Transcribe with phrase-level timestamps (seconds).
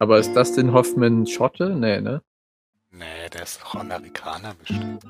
[0.00, 1.70] Aber ist das den Hoffman Schotte?
[1.70, 2.22] Nee, ne?
[2.90, 5.02] Nee, der ist doch Amerikaner bestimmt.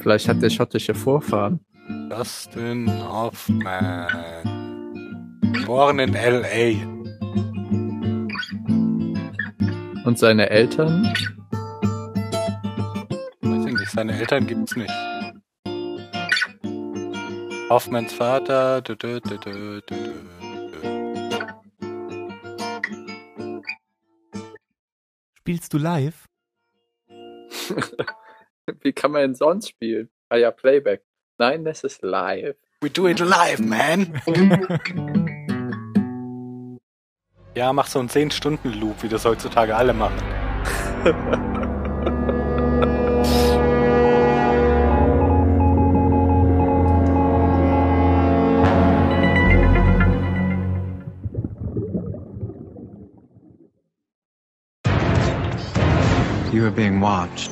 [0.00, 1.60] Vielleicht hat der schottische Vorfahren.
[2.08, 4.08] Dustin Hoffman.
[5.52, 6.72] Geboren in L.A.
[10.06, 11.04] Und seine Eltern?
[13.42, 14.92] Weiß ich nicht, seine Eltern gibt's nicht.
[17.68, 18.80] Hoffmans Vater.
[18.80, 19.82] Dü, dü, dü,
[25.48, 26.26] Spielst du live?
[28.82, 30.10] Wie kann man denn sonst spielen?
[30.28, 31.02] Ah ja, Playback.
[31.38, 32.54] Nein, das ist live.
[32.82, 34.20] We do it live, man.
[37.54, 40.20] ja, mach so einen 10-Stunden-Loop, wie das heutzutage alle machen.
[56.68, 57.50] Are being watched.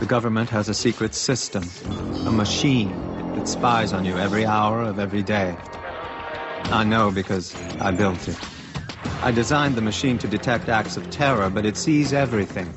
[0.00, 1.64] The government has a secret system,
[2.26, 2.88] a machine
[3.34, 5.54] that spies on you every hour of every day.
[6.72, 8.38] I know because I built it.
[9.22, 12.72] I designed the machine to detect acts of terror, but it sees everything.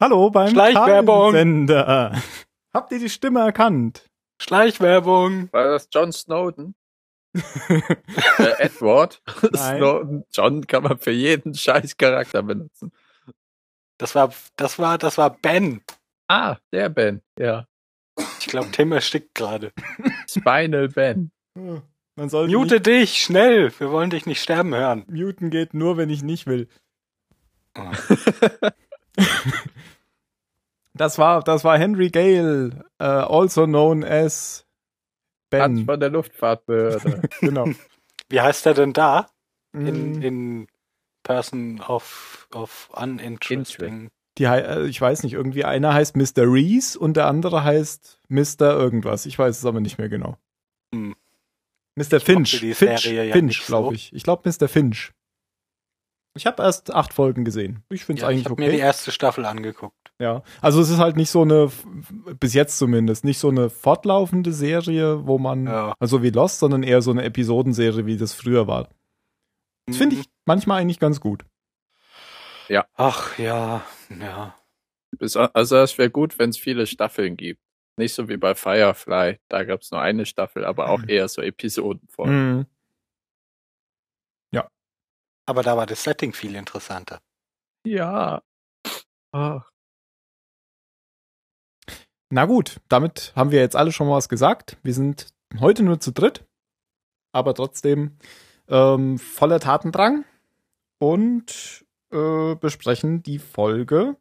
[0.00, 1.32] Hallo beim Schleichwerbung.
[1.32, 2.22] Sender.
[2.72, 4.08] Habt ihr die Stimme erkannt?
[4.40, 5.48] Schleichwerbung.
[5.50, 6.76] War das John Snowden?
[7.34, 7.82] äh,
[8.58, 9.78] Edward Nein.
[9.78, 10.24] Snowden.
[10.32, 12.92] John kann man für jeden scheiß Charakter benutzen.
[13.98, 15.82] Das war, das war, das war Ben.
[16.28, 17.22] Ah, der Ben.
[17.38, 17.66] Ja.
[18.40, 19.72] Ich glaube, Tim erstickt gerade.
[20.28, 21.30] Spinal Ben.
[21.54, 23.72] Man soll Mute dich, schnell.
[23.78, 25.04] Wir wollen dich nicht sterben hören.
[25.08, 26.68] nicht, muten geht nur, wenn ich nicht will.
[27.76, 27.90] Oh.
[30.94, 34.66] Das war, das war Henry Gale, äh, also known as
[35.52, 35.86] Hans Ben.
[35.86, 37.22] von der Luftfahrtbehörde.
[37.40, 37.68] Genau.
[38.28, 39.28] Wie heißt er denn da?
[39.72, 40.66] In, Mm, in
[41.28, 44.08] Person of, of Uninteresting.
[44.38, 46.50] Die, äh, ich weiß nicht, irgendwie einer heißt Mr.
[46.50, 48.60] Reese und der andere heißt Mr.
[48.62, 49.26] irgendwas.
[49.26, 50.38] Ich weiß es aber nicht mehr genau.
[50.94, 51.14] Hm.
[51.96, 52.18] Mr.
[52.20, 52.58] Finch.
[52.58, 53.92] Finch, Serie ja Finch nicht glaube so.
[53.92, 54.12] ich.
[54.14, 54.68] Ich glaube Mr.
[54.68, 55.12] Finch.
[56.34, 57.82] Ich habe erst acht Folgen gesehen.
[57.90, 58.84] Ich finde es Ja, ich eigentlich habe mir die okay.
[58.86, 59.96] erste Staffel angeguckt.
[60.20, 61.70] Ja, also es ist halt nicht so eine,
[62.40, 65.94] bis jetzt zumindest, nicht so eine fortlaufende Serie, wo man, Ja.
[65.98, 68.88] also wie Lost, sondern eher so eine Episodenserie, wie das früher war.
[69.86, 70.22] Das finde Mhm.
[70.22, 71.44] ich manchmal eigentlich ganz gut.
[72.94, 74.56] Ach ja, ja.
[75.54, 77.62] Also es wäre gut, wenn es viele Staffeln gibt.
[77.96, 79.38] Nicht so wie bei Firefly.
[79.48, 82.56] Da gab es nur eine Staffel, aber auch eher so Episodenfolgen.
[82.58, 82.66] Mhm.
[85.48, 87.22] Aber da war das Setting viel interessanter.
[87.86, 88.42] Ja.
[89.32, 89.70] Ach,
[92.30, 94.76] Na gut, damit haben wir jetzt alle schon mal was gesagt.
[94.82, 95.28] Wir sind
[95.58, 96.44] heute nur zu dritt,
[97.32, 98.18] aber trotzdem
[98.68, 100.26] ähm, voller Tatendrang
[100.98, 104.16] und äh, besprechen die Folge.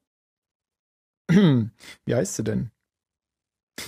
[1.29, 1.69] Wie
[2.15, 2.71] heißt sie denn?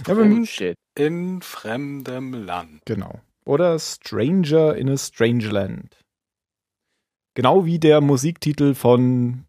[0.07, 0.75] Ja, wir- oh shit.
[0.97, 2.81] In fremdem Land.
[2.85, 3.21] Genau.
[3.45, 5.97] Oder Stranger in a Strange Land.
[7.35, 9.45] Genau wie der Musiktitel von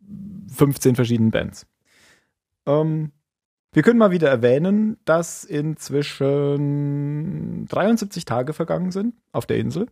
[0.54, 1.66] 15 verschiedenen Bands.
[2.66, 3.10] Ähm,
[3.72, 9.88] wir können mal wieder erwähnen, dass inzwischen 73 Tage vergangen sind auf der Insel.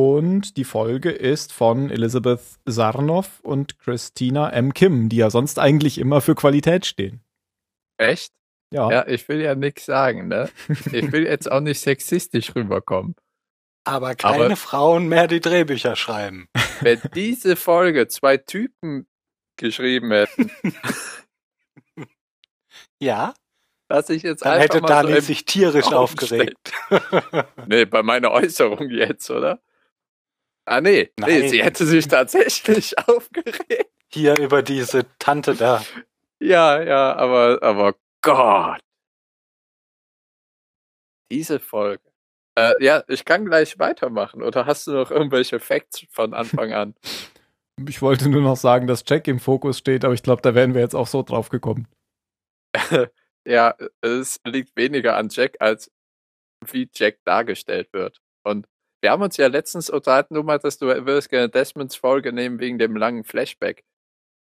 [0.00, 4.72] Und die Folge ist von Elizabeth Sarnoff und Christina M.
[4.72, 7.20] Kim, die ja sonst eigentlich immer für Qualität stehen.
[7.96, 8.32] Echt?
[8.72, 8.88] Ja.
[8.92, 10.50] Ja, ich will ja nichts sagen, ne?
[10.92, 13.16] Ich will jetzt auch nicht sexistisch rüberkommen.
[13.82, 16.46] Aber keine Aber- Frauen mehr, die Drehbücher schreiben.
[16.80, 19.08] Wenn diese Folge zwei Typen
[19.56, 20.52] geschrieben hätten,
[23.00, 23.34] Ja,
[23.88, 26.72] dass ich jetzt dann hätte mal Dani so sich tierisch aufgeregt.
[27.66, 29.60] Nee, bei meiner Äußerung jetzt, oder?
[30.68, 31.10] Ah, nee.
[31.18, 31.48] Nee, Nein.
[31.48, 33.90] sie hätte sich tatsächlich aufgeregt.
[34.12, 35.82] Hier über diese Tante da.
[36.40, 38.80] Ja, ja, aber, aber Gott.
[41.30, 42.02] Diese Folge.
[42.58, 44.42] Äh, ja, ich kann gleich weitermachen.
[44.42, 46.94] Oder hast du noch irgendwelche Facts von Anfang an?
[47.86, 50.74] Ich wollte nur noch sagen, dass Jack im Fokus steht, aber ich glaube, da wären
[50.74, 51.86] wir jetzt auch so drauf gekommen.
[53.46, 55.88] ja, es liegt weniger an Jack, als
[56.66, 58.20] wie Jack dargestellt wird.
[58.42, 58.66] Und
[59.00, 62.78] wir haben uns ja letztens unterhalten, du meintest, du würdest gerne Desmonds Folge nehmen wegen
[62.78, 63.84] dem langen Flashback.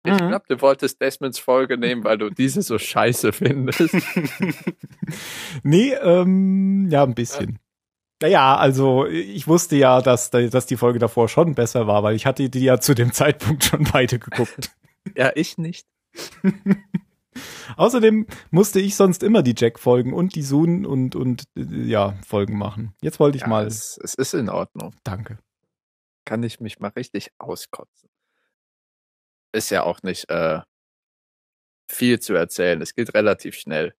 [0.04, 0.28] Ich Mhm.
[0.28, 3.80] glaube, du wolltest Desmonds Folge nehmen, weil du diese so scheiße findest.
[5.62, 7.58] Nee, ähm, ja, ein bisschen.
[8.20, 12.26] Naja, also ich wusste ja, dass, dass die Folge davor schon besser war, weil ich
[12.26, 14.70] hatte die ja zu dem Zeitpunkt schon beide geguckt.
[15.16, 15.86] ja, ich nicht.
[17.76, 22.56] Außerdem musste ich sonst immer die Jack-Folgen und die Soon und, und äh, ja, Folgen
[22.58, 22.94] machen.
[23.02, 23.66] Jetzt wollte ich Ja, mal.
[23.66, 24.94] es, es ist in Ordnung.
[25.04, 25.38] Danke.
[26.24, 28.08] kann ich mich mal richtig auskotzen.
[29.54, 30.60] Ist ja auch nicht äh,
[31.90, 32.80] viel zu erzählen.
[32.82, 33.94] Es geht relativ schnell.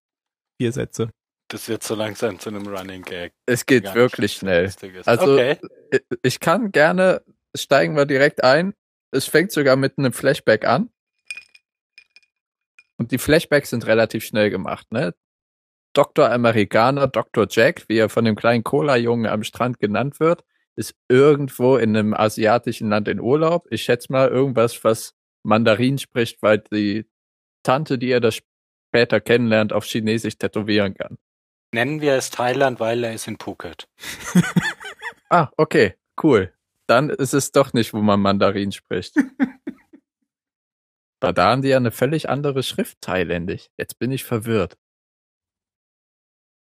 [0.61, 1.09] Vier Sätze.
[1.51, 3.33] Das wird so langsam zu einem Running Gag.
[3.47, 4.71] Es geht wirklich schnell.
[5.05, 5.57] Also okay.
[5.91, 7.23] ich- ich kann gerne,
[7.55, 8.73] steigen wir direkt ein.
[9.11, 10.91] Es fängt sogar mit einem Flashback an.
[12.99, 15.15] Und die Flashbacks sind relativ schnell gemacht, ne?
[15.93, 16.29] Dr.
[16.29, 17.47] Amerikaner, Dr.
[17.49, 20.43] Jack, wie er von dem kleinen Cola-Jungen am Strand genannt wird,
[20.75, 23.67] ist irgendwo in einem asiatischen Land in Urlaub.
[23.71, 27.05] Ich schätze mal irgendwas, was Mandarin spricht, weil die
[27.63, 31.17] Tante, die er da später kennenlernt, auf Chinesisch tätowieren kann.
[31.73, 33.87] Nennen wir es Thailand, weil er ist in Phuket.
[35.31, 35.93] Ah, okay,
[36.23, 36.51] cool.
[36.87, 39.13] Dann ist es doch nicht, wo man Mandarin spricht.
[41.21, 43.69] Weil da haben die ja eine völlig andere Schrift thailändisch.
[43.77, 44.77] Jetzt bin ich verwirrt.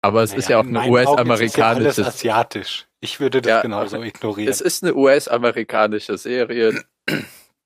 [0.02, 1.86] Aber es ist ja auch in eine es ja US-amerikanische.
[1.86, 2.88] alles asiatisch.
[3.00, 4.50] Ich würde das Ja, genauso ignorieren.
[4.50, 6.84] Es ist eine US-amerikanische Serie.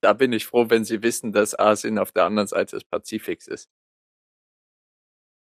[0.01, 3.47] Da bin ich froh, wenn sie wissen, dass Asien auf der anderen Seite des Pazifiks
[3.47, 3.69] ist.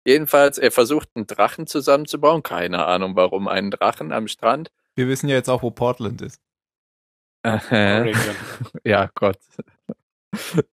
[0.05, 2.43] Jedenfalls, er versucht einen Drachen zusammenzubauen.
[2.43, 4.71] Keine Ahnung, warum einen Drachen am Strand.
[4.95, 6.41] Wir wissen ja jetzt auch, wo Portland ist.
[7.45, 8.13] Oregon.
[8.83, 9.39] Ja, Gott.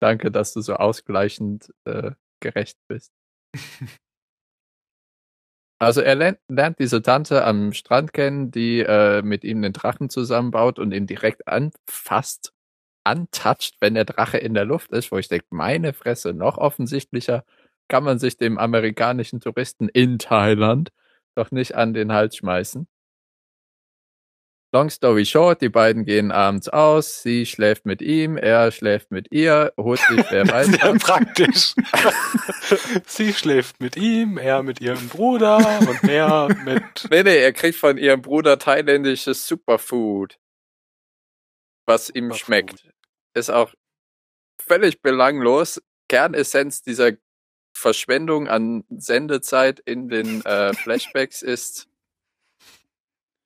[0.00, 3.12] Danke, dass du so ausgleichend äh, gerecht bist.
[5.80, 10.08] Also er lernt, lernt diese Tante am Strand kennen, die äh, mit ihm den Drachen
[10.08, 12.52] zusammenbaut und ihn direkt anfasst,
[13.04, 17.44] antatscht, wenn der Drache in der Luft ist, wo ich denke, meine Fresse, noch offensichtlicher
[17.88, 20.90] kann man sich dem amerikanischen Touristen in Thailand
[21.36, 22.86] doch nicht an den Hals schmeißen.
[24.74, 29.30] Long story short, die beiden gehen abends aus, sie schläft mit ihm, er schläft mit
[29.30, 30.66] ihr, holt sich wer weiß.
[30.66, 31.74] Sehr praktisch.
[33.06, 36.82] Sie schläft mit ihm, er mit ihrem Bruder und er mit.
[37.08, 40.40] Nee, nee, er kriegt von ihrem Bruder thailändisches Superfood,
[41.86, 42.40] was ihm Superfood.
[42.40, 42.88] schmeckt.
[43.32, 43.72] Ist auch
[44.60, 45.80] völlig belanglos.
[46.08, 47.12] Kernessenz dieser
[47.76, 51.88] Verschwendung an Sendezeit in den äh, Flashbacks ist,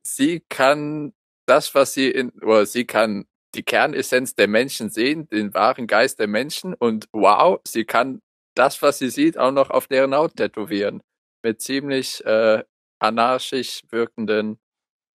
[0.03, 1.13] sie kann
[1.49, 6.19] das, was sie in, oder sie kann die Kernessenz der Menschen sehen, den wahren Geist
[6.19, 8.21] der Menschen und wow, sie kann
[8.55, 11.03] das, was sie sieht, auch noch auf deren Haut tätowieren.
[11.43, 12.63] Mit ziemlich äh,
[13.01, 14.59] anarchisch wirkenden,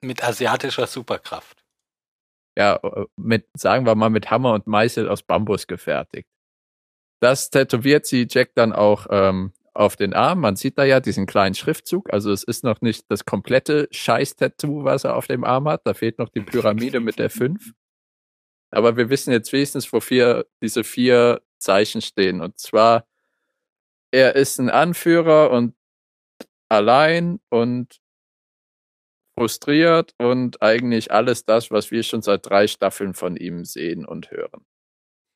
[0.01, 1.63] mit asiatischer Superkraft.
[2.57, 6.29] ja, äh, mit, sagen wir mal, mit Hammer und Meißel aus Bambus gefertigt.
[7.21, 10.39] Das tätowiert sie Jack dann auch ähm, auf den Arm.
[10.41, 12.11] Man sieht da ja diesen kleinen Schriftzug.
[12.13, 15.81] Also es ist noch nicht das komplette Scheiß-Tattoo, was er auf dem Arm hat.
[15.85, 17.71] Da fehlt noch die Pyramide mit der 5.
[18.71, 22.41] Aber wir wissen jetzt wenigstens, wofür diese vier Zeichen stehen.
[22.41, 23.05] Und zwar,
[24.11, 25.75] er ist ein Anführer und
[26.69, 27.99] allein und
[29.37, 34.29] frustriert und eigentlich alles das, was wir schon seit drei Staffeln von ihm sehen und
[34.31, 34.65] hören.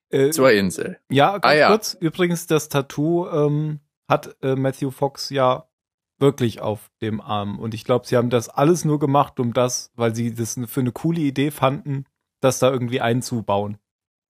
[0.09, 0.99] Äh, Zur Insel.
[1.11, 1.67] ja, ganz Ah, ja.
[1.69, 1.93] kurz.
[1.99, 5.67] Übrigens, das Tattoo ähm, hat äh, Matthew Fox ja
[6.19, 7.59] wirklich auf dem Arm.
[7.59, 10.79] Und ich glaube, sie haben das alles nur gemacht, um das, weil sie das für
[10.79, 12.05] eine coole Idee fanden,
[12.41, 13.77] das da irgendwie einzubauen.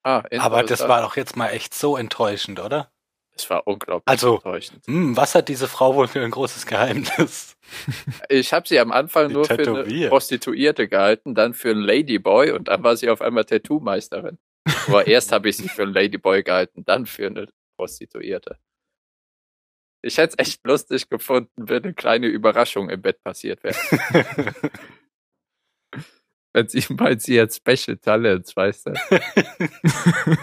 [0.04, 2.92] Ah, Aber das war doch jetzt mal echt so enttäuschend, oder?
[3.36, 4.86] Es war unglaublich Also- enttäuschend.
[4.88, 7.56] Hm, was hat diese Frau wohl für ein großes Geheimnis?
[8.30, 10.10] Ich habe sie am Anfang Die nur für eine tätowiert.
[10.10, 14.40] Prostituierte gehalten, dann für einen Ladyboy und dann war sie auf einmal Tattoo-Meisterin.
[14.88, 17.48] Aber erst habe ich sie für einen Ladyboy gehalten, dann für eine
[17.78, 18.58] Prostituierte.
[20.02, 23.76] Ich hätte es echt lustig gefunden, wenn eine kleine Überraschung im Bett passiert wäre.
[26.54, 28.94] wenn sie meint, sie hat Special Talents, weißt du?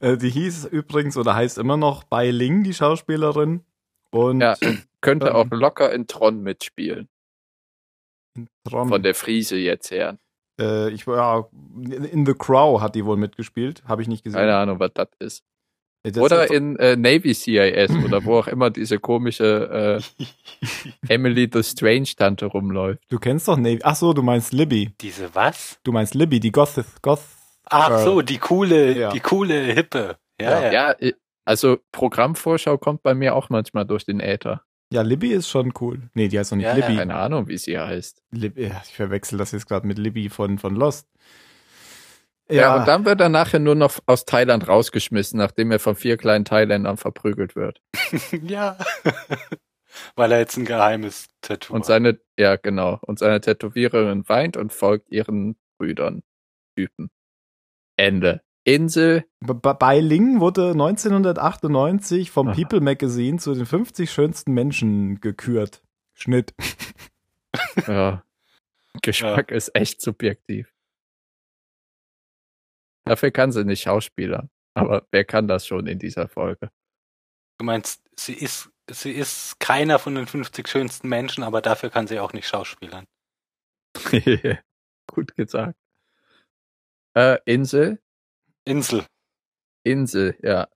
[0.00, 3.64] äh, die hieß übrigens oder heißt immer noch Bai Ling, die Schauspielerin.
[4.10, 4.56] Und Ja,
[5.00, 5.34] könnte Ähm.
[5.34, 7.08] auch locker in Tron mitspielen.
[8.68, 10.18] Tron, Von der Friese jetzt her.
[10.60, 11.48] äh, ich ja,
[11.80, 14.38] in The Crow hat die wohl mitgespielt, habe ich nicht gesehen.
[14.38, 15.44] Keine Ahnung, was das ist.
[16.04, 20.00] Äh, das Oder in äh, Navy CIS oder wo auch immer diese komische
[21.08, 23.00] äh, Emily the Strange Tante rumläuft.
[23.08, 23.80] du kennst doch Navy.
[23.82, 24.90] Ach so, du meinst Libby.
[25.00, 25.78] Diese was?
[25.84, 27.22] Du meinst Libby, die Goth Goth
[27.66, 29.10] Ach Äh, so, die coole, ja.
[29.10, 30.16] die coole Hippe.
[30.40, 30.62] Ja, Ja.
[30.62, 30.72] ja.
[30.72, 31.12] Ja, äh,
[31.44, 34.62] also Programmvorschau kommt bei mir auch manchmal durch den Äther.
[34.92, 36.02] Ja, Libby ist schon cool.
[36.12, 36.96] Nee, die heißt doch nicht Ja, Libby.
[36.96, 38.22] Keine Ahnung, wie sie heißt.
[38.32, 41.08] Ja, ich verwechsel das jetzt gerade mit Libby von, von Lost.
[42.50, 42.76] Ja.
[42.76, 46.44] und dann wird er nachher nur noch aus Thailand rausgeschmissen, nachdem er von vier kleinen
[46.44, 47.80] Thailändern verprügelt wird.
[48.42, 48.76] Ja.
[50.16, 51.86] Weil er jetzt ein geheimes Tattoo Und hat.
[51.86, 56.22] seine, ja genau, und seine Tätowiererin weint und folgt ihren Brüdern,
[56.76, 57.10] Typen.
[57.98, 58.40] Ende.
[58.64, 62.54] Insel, B- B- Bai Ling wurde 1998 vom Aha.
[62.54, 65.82] People Magazine zu den 50 schönsten Menschen gekürt.
[66.14, 66.54] Schnitt.
[67.86, 68.22] ja.
[69.02, 70.72] Geschmack ist echt subjektiv.
[73.04, 74.48] Dafür kann sie nicht Schauspieler.
[74.74, 76.70] Aber wer kann das schon in dieser Folge?
[77.58, 82.06] Du meinst, sie ist, sie ist keiner von den 50 schönsten Menschen, aber dafür kann
[82.06, 83.06] sie auch nicht schauspielern.
[85.06, 85.76] Gut gesagt.
[87.14, 88.00] Äh, Insel?
[88.64, 89.04] Insel.
[89.84, 90.68] Insel, ja.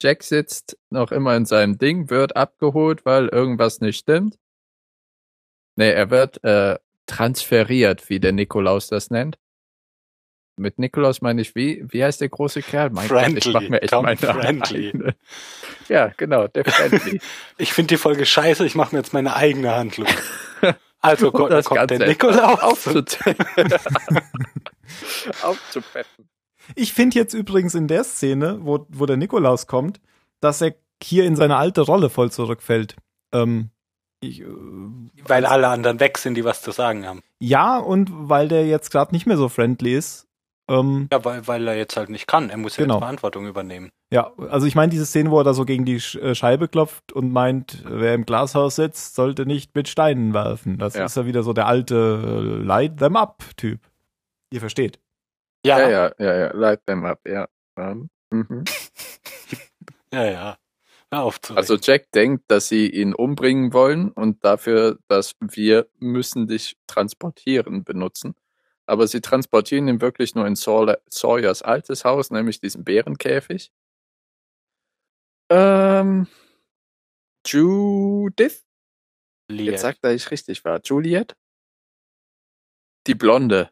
[0.00, 4.38] Jack sitzt noch immer in seinem Ding, wird abgeholt, weil irgendwas nicht stimmt.
[5.76, 9.38] Nee, er wird äh, transferiert, wie der Nikolaus das nennt.
[10.58, 12.90] Mit Nikolaus meine ich, wie, wie heißt der große Kerl?
[12.90, 13.70] Mein Gott, ich mach Friendly.
[13.70, 14.88] mir echt Tom meine Friendly.
[14.88, 15.14] eigene.
[15.88, 17.20] Ja, genau, der Friendly.
[17.58, 20.06] Ich finde die Folge scheiße, ich mache mir jetzt meine eigene Handlung.
[21.00, 22.60] Also kommt, das kommt der Nikolaus.
[22.88, 23.72] aufzupeppen.
[25.42, 26.28] aufzupeppen.
[26.74, 30.00] Ich finde jetzt übrigens in der Szene, wo, wo der Nikolaus kommt,
[30.40, 32.96] dass er hier in seine alte Rolle voll zurückfällt.
[33.32, 33.70] Ähm,
[34.20, 34.46] ich, äh,
[35.24, 37.22] Weil alle anderen weg sind, die was zu sagen haben.
[37.38, 40.26] ja, und weil der jetzt gerade nicht mehr so friendly ist.
[40.68, 42.50] Ähm, Ja, weil, weil er jetzt halt nicht kann.
[42.50, 42.96] Er muss ja Genau.
[42.96, 43.90] jetzt Verantwortung übernehmen.
[44.12, 47.12] ja, also ich meine diese Szene, wo er da so gegen die äh, Scheibe klopft
[47.12, 50.78] und meint, wer im Glashaus sitzt, sollte nicht mit Steinen werfen.
[50.78, 51.04] Das Ja.
[51.06, 51.94] ist ja wieder so der alte
[52.24, 53.80] äh, Light them up Typ.
[54.52, 54.98] Ihr versteht.
[55.66, 57.48] Ja, Ja, ja, ja, ja, ja, light them up, ja.
[58.30, 58.64] Mhm.
[60.12, 60.24] ja.
[60.24, 60.56] ja.
[61.10, 61.76] Also.
[61.80, 68.34] Jack denkt, dass sie ihn umbringen wollen und dafür, dass wir müssen dich transportieren benutzen.
[68.88, 73.70] Aber sie transportieren ihn wirklich nur in Saw- Sawyers altes Haus, nämlich diesen Bärenkäfig.
[75.50, 76.26] Ähm,
[77.46, 78.64] Judith?
[79.50, 79.66] Liet.
[79.66, 80.80] Jetzt sagt er, ich richtig war.
[80.82, 81.36] Juliet?
[83.06, 83.70] Die Blonde.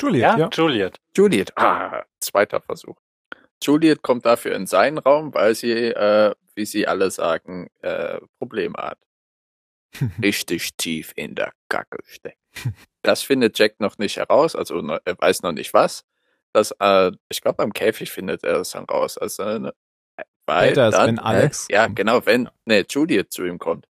[0.00, 0.48] Juliet, ja, ja.
[0.52, 1.00] Juliet.
[1.16, 1.52] Juliet.
[1.56, 2.96] Ah, zweiter Versuch.
[3.62, 8.74] Juliet kommt dafür in seinen Raum, weil sie, äh, wie sie alle sagen, äh, Probleme
[8.78, 8.98] hat.
[10.22, 12.38] Richtig tief in der Kacke steckt.
[13.02, 16.04] Das findet Jack noch nicht heraus, also ne- er weiß noch nicht was.
[16.52, 19.18] Das, äh, ich glaube, am Käfig findet er das dann raus.
[19.18, 19.74] Also, ne,
[20.46, 23.86] weil Später ist, dann, wenn Alex Äh, ja, genau, wenn, ne, Juliet zu ihm kommt.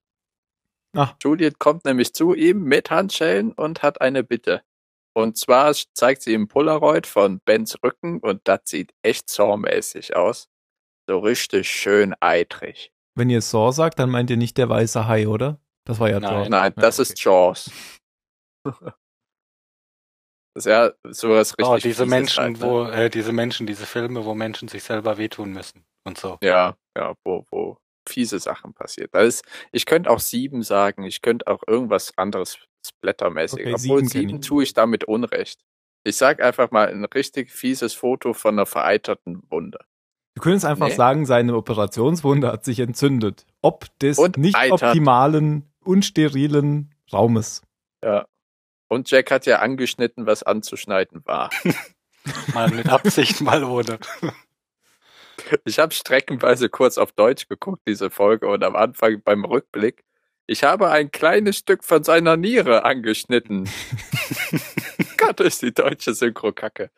[0.95, 1.15] Ach.
[1.23, 4.63] Juliet kommt nämlich zu ihm mit Handschellen und hat eine Bitte.
[5.13, 10.49] Und zwar zeigt sie ihm Polaroid von Bens Rücken und das sieht echt Saw-mäßig aus.
[11.07, 12.93] So richtig schön eitrig.
[13.15, 15.59] Wenn ihr Saw sagt, dann meint ihr nicht der weiße Hai, oder?
[15.87, 16.33] Das war ja Nein.
[16.35, 16.49] Jaws.
[16.51, 17.03] Nein, Ja, das okay.
[17.13, 17.71] ist Jaws.
[20.55, 21.67] Das ist ja sowas richtig.
[21.67, 22.67] Oh, diese Menschen, halt, ne?
[22.67, 26.39] wo, äh, diese Menschen, diese Filme, wo Menschen sich selber wehtun müssen und so.
[26.43, 27.79] Ja, ja, wo, wo
[28.09, 29.15] fiese Sachen passiert.
[29.15, 33.61] Da ist, ich könnte auch sieben sagen, ich könnte auch irgendwas anderes splattermäßig.
[33.61, 35.61] Okay, Obwohl Sieben sieben tue ich damit Unrecht.
[36.05, 39.81] Ich sag einfach mal ein richtig fieses Foto von einer vereiterten Wunde.
[40.37, 40.95] Du könntest einfach Nee.
[40.95, 43.45] sagen, seine Operationswunde hat sich entzündet.
[43.61, 44.83] Ob des Und nicht eitert.
[44.85, 47.63] optimalen, unsterilen Raumes.
[48.03, 48.27] Ja.
[48.89, 51.51] Und Jack hat ja angeschnitten, was anzuschneiden war.
[52.55, 53.99] Mal mit Absicht, mal ohne.
[55.65, 60.05] Ich habe streckenweise kurz auf Deutsch geguckt, diese Folge, und am Anfang beim Rückblick.
[60.47, 63.69] Ich habe ein kleines Stück von seiner Niere angeschnitten.
[65.19, 66.91] Gott, ist die deutsche Synchro kacke.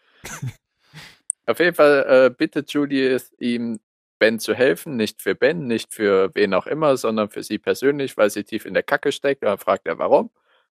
[1.46, 3.80] Auf jeden Fall äh, bittet Julius ihm,
[4.18, 4.96] Ben zu helfen.
[4.96, 8.66] Nicht für Ben, nicht für wen auch immer, sondern für sie persönlich, weil sie tief
[8.66, 9.42] in der Kacke steckt.
[9.42, 10.30] Und dann fragt er, warum?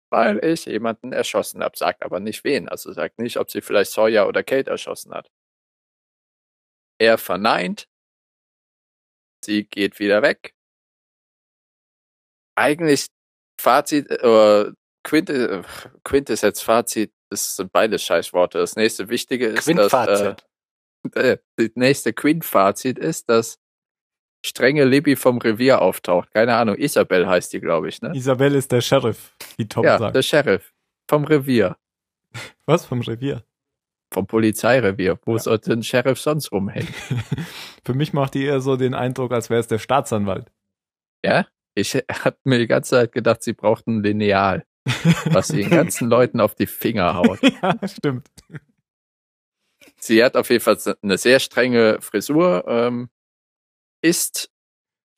[0.09, 2.69] Weil ich jemanden erschossen habe, sagt aber nicht wen.
[2.69, 5.29] Also sagt nicht, ob sie vielleicht Sawyer oder Kate erschossen hat.
[6.99, 7.87] Er verneint.
[9.43, 10.53] Sie geht wieder weg.
[12.55, 13.07] Eigentlich
[13.59, 14.71] Fazit, äh,
[15.03, 15.63] Quint, äh,
[16.03, 18.59] Quint ist jetzt Fazit, das sind beide Scheißworte.
[18.59, 20.35] Das nächste Wichtige ist, dass, äh,
[21.13, 23.59] äh, das nächste Quint-Fazit ist, dass
[24.45, 26.31] strenge Libby vom Revier auftaucht.
[26.31, 28.11] Keine Ahnung, Isabel heißt die, glaube ich, ne?
[28.15, 30.15] Isabel ist der Sheriff, wie Tom Ja, sagt.
[30.15, 30.73] der Sheriff.
[31.09, 31.77] Vom Revier.
[32.65, 33.43] Was vom Revier?
[34.13, 35.19] Vom Polizeirevier.
[35.25, 36.93] Wo sollte ein Sheriff sonst rumhängen?
[37.85, 40.51] Für mich macht die eher so den Eindruck, als wäre es der Staatsanwalt.
[41.25, 41.47] Ja?
[41.75, 44.65] Ich hab mir die ganze Zeit gedacht, sie brauchten ein Lineal,
[45.31, 47.39] was sie den ganzen Leuten auf die Finger haut.
[47.41, 48.29] ja, stimmt.
[50.03, 52.65] Sie hat auf jeden Fall eine sehr strenge Frisur.
[52.67, 53.09] Ähm,
[54.01, 54.51] ist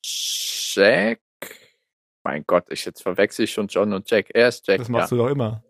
[0.04, 1.22] Jack.
[2.24, 4.30] Mein Gott, ich jetzt verwechsel ich schon John und Jack.
[4.32, 4.78] Er ist Jack.
[4.78, 5.64] Das machst du doch immer.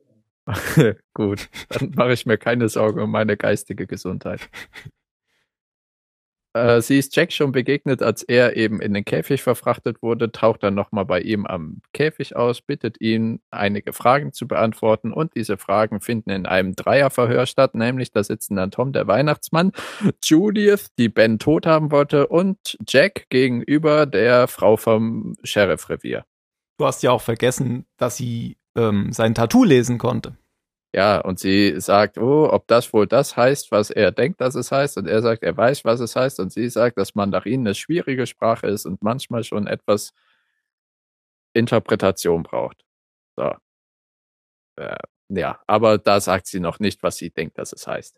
[0.75, 0.95] ja.
[1.13, 4.50] Gut, dann mache ich mir keine Sorgen um meine geistige Gesundheit.
[6.56, 10.64] Äh, sie ist Jack schon begegnet, als er eben in den Käfig verfrachtet wurde, taucht
[10.64, 15.58] dann nochmal bei ihm am Käfig aus, bittet ihn, einige Fragen zu beantworten und diese
[15.58, 19.74] Fragen finden in einem Dreierverhör statt, nämlich da sitzen dann Tom, der Weihnachtsmann,
[20.24, 26.24] Judith, die Ben tot haben wollte und Jack gegenüber der Frau vom Sheriff-Revier.
[26.78, 30.38] Du hast ja auch vergessen, dass sie ähm, sein Tattoo lesen konnte.
[30.96, 34.72] Ja, und sie sagt, oh, ob das wohl das heißt, was er denkt, dass es
[34.72, 34.98] heißt.
[34.98, 36.40] Und er sagt, er weiß, was es heißt.
[36.40, 40.14] Und sie sagt, dass Mandarin eine schwierige Sprache ist und manchmal schon etwas
[41.54, 42.86] Interpretation braucht.
[43.36, 43.56] So.
[44.78, 44.96] Äh,
[45.28, 48.18] ja, aber da sagt sie noch nicht, was sie denkt, dass es heißt.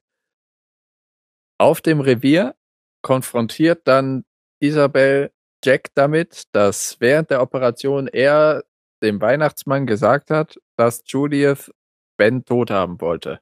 [1.58, 2.56] Auf dem Revier
[3.02, 4.24] konfrontiert dann
[4.60, 5.32] Isabel
[5.64, 8.64] Jack damit, dass während der Operation er
[9.02, 11.72] dem Weihnachtsmann gesagt hat, dass Judith
[12.18, 13.40] Ben tot haben wollte.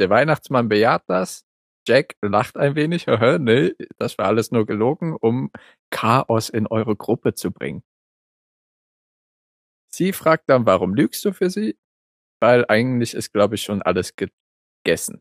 [0.00, 1.44] Der Weihnachtsmann bejaht das.
[1.86, 3.06] Jack lacht ein wenig.
[3.38, 5.50] nee, das war alles nur gelogen, um
[5.90, 7.82] Chaos in eure Gruppe zu bringen.
[9.88, 11.76] Sie fragt dann, warum lügst du für sie?
[12.40, 15.20] Weil eigentlich ist, glaube ich, schon alles gegessen.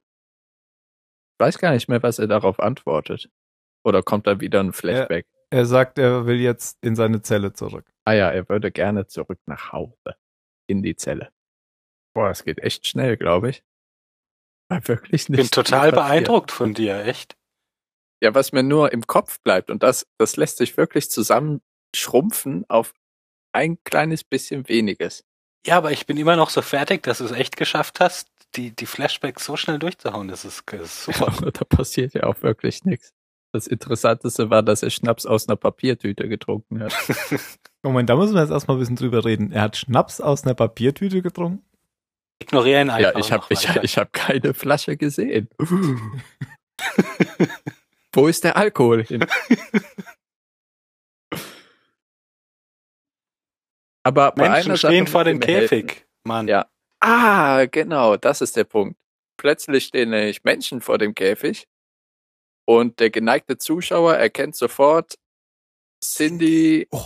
[1.34, 3.30] Ich weiß gar nicht mehr, was er darauf antwortet.
[3.84, 5.28] Oder kommt da wieder ein Flashback?
[5.50, 7.92] Er, er sagt, er will jetzt in seine Zelle zurück.
[8.06, 10.16] Ah ja, er würde gerne zurück nach Hause.
[10.68, 11.32] In die Zelle.
[12.14, 13.64] Boah, es geht echt schnell, glaube ich.
[14.70, 15.40] War wirklich nicht.
[15.40, 17.36] Ich bin total beeindruckt von dir, echt.
[18.22, 22.94] Ja, was mir nur im Kopf bleibt, und das, das lässt sich wirklich zusammenschrumpfen auf
[23.54, 25.24] ein kleines bisschen weniges.
[25.66, 28.76] Ja, aber ich bin immer noch so fertig, dass du es echt geschafft hast, die,
[28.76, 30.28] die Flashbacks so schnell durchzuhauen.
[30.28, 31.34] Das ist, das ist super.
[31.42, 33.14] Ja, da passiert ja auch wirklich nichts.
[33.54, 36.94] Das Interessanteste war, dass er Schnaps aus einer Papiertüte getrunken hat.
[37.84, 39.52] Moment, da müssen wir jetzt erstmal ein bisschen drüber reden.
[39.52, 41.66] Er hat Schnaps aus einer Papiertüte getrunken?
[42.42, 43.14] Ignorieren einfach.
[43.14, 45.48] Ja, ich habe ich, ich hab keine Flasche gesehen.
[48.14, 49.26] Wo ist der Alkohol hin?
[54.04, 56.48] Aber Menschen stehen vor dem Käfig, Mann.
[56.48, 56.68] Ja.
[57.00, 58.98] Ah, genau, das ist der Punkt.
[59.38, 61.68] Plötzlich stehen nämlich Menschen vor dem Käfig
[62.66, 65.16] und der geneigte Zuschauer erkennt sofort
[66.04, 66.88] Cindy.
[66.92, 67.06] Oh.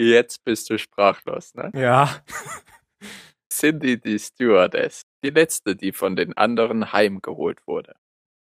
[0.00, 1.72] Jetzt bist du sprachlos, ne?
[1.74, 2.22] Ja.
[3.52, 5.02] Cindy die Stewardess.
[5.24, 7.96] Die letzte, die von den anderen heimgeholt wurde.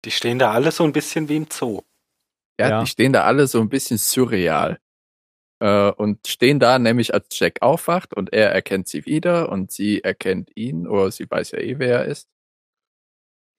[0.04, 1.84] Die stehen da alle so ein bisschen wie im Zoo.
[2.60, 2.82] Ja, ja.
[2.82, 4.82] die stehen da alle so ein bisschen surreal.
[5.62, 10.04] Äh, und stehen da nämlich, als Jack aufwacht und er erkennt sie wieder und sie
[10.04, 12.28] erkennt ihn, oder sie weiß ja eh, wer er ist.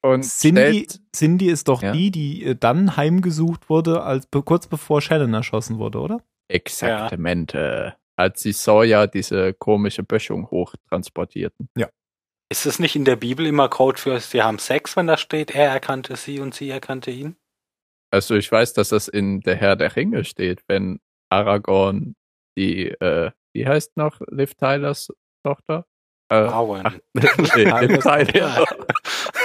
[0.03, 1.93] Und Cindy, stellt, Cindy ist doch ja?
[1.93, 6.23] die, die äh, dann heimgesucht wurde, als kurz bevor Shannon erschossen wurde, oder?
[6.51, 7.59] Exaktamente.
[7.59, 7.97] Ja.
[8.17, 11.69] Als sie Sawyer diese komische Böschung hochtransportierten.
[11.77, 11.89] Ja.
[12.51, 15.55] Ist es nicht in der Bibel immer Code für, sie haben Sex, wenn da steht,
[15.55, 17.37] er erkannte sie und sie erkannte ihn?
[18.13, 22.17] Also ich weiß, dass das in der Herr der Ringe steht, wenn Aragorn
[22.59, 25.13] die, äh, wie heißt noch Liv Tylers
[25.45, 25.87] Tochter?
[26.29, 26.83] Äh, Arwen.
[26.85, 28.67] Ach, nee, Liv Tyler.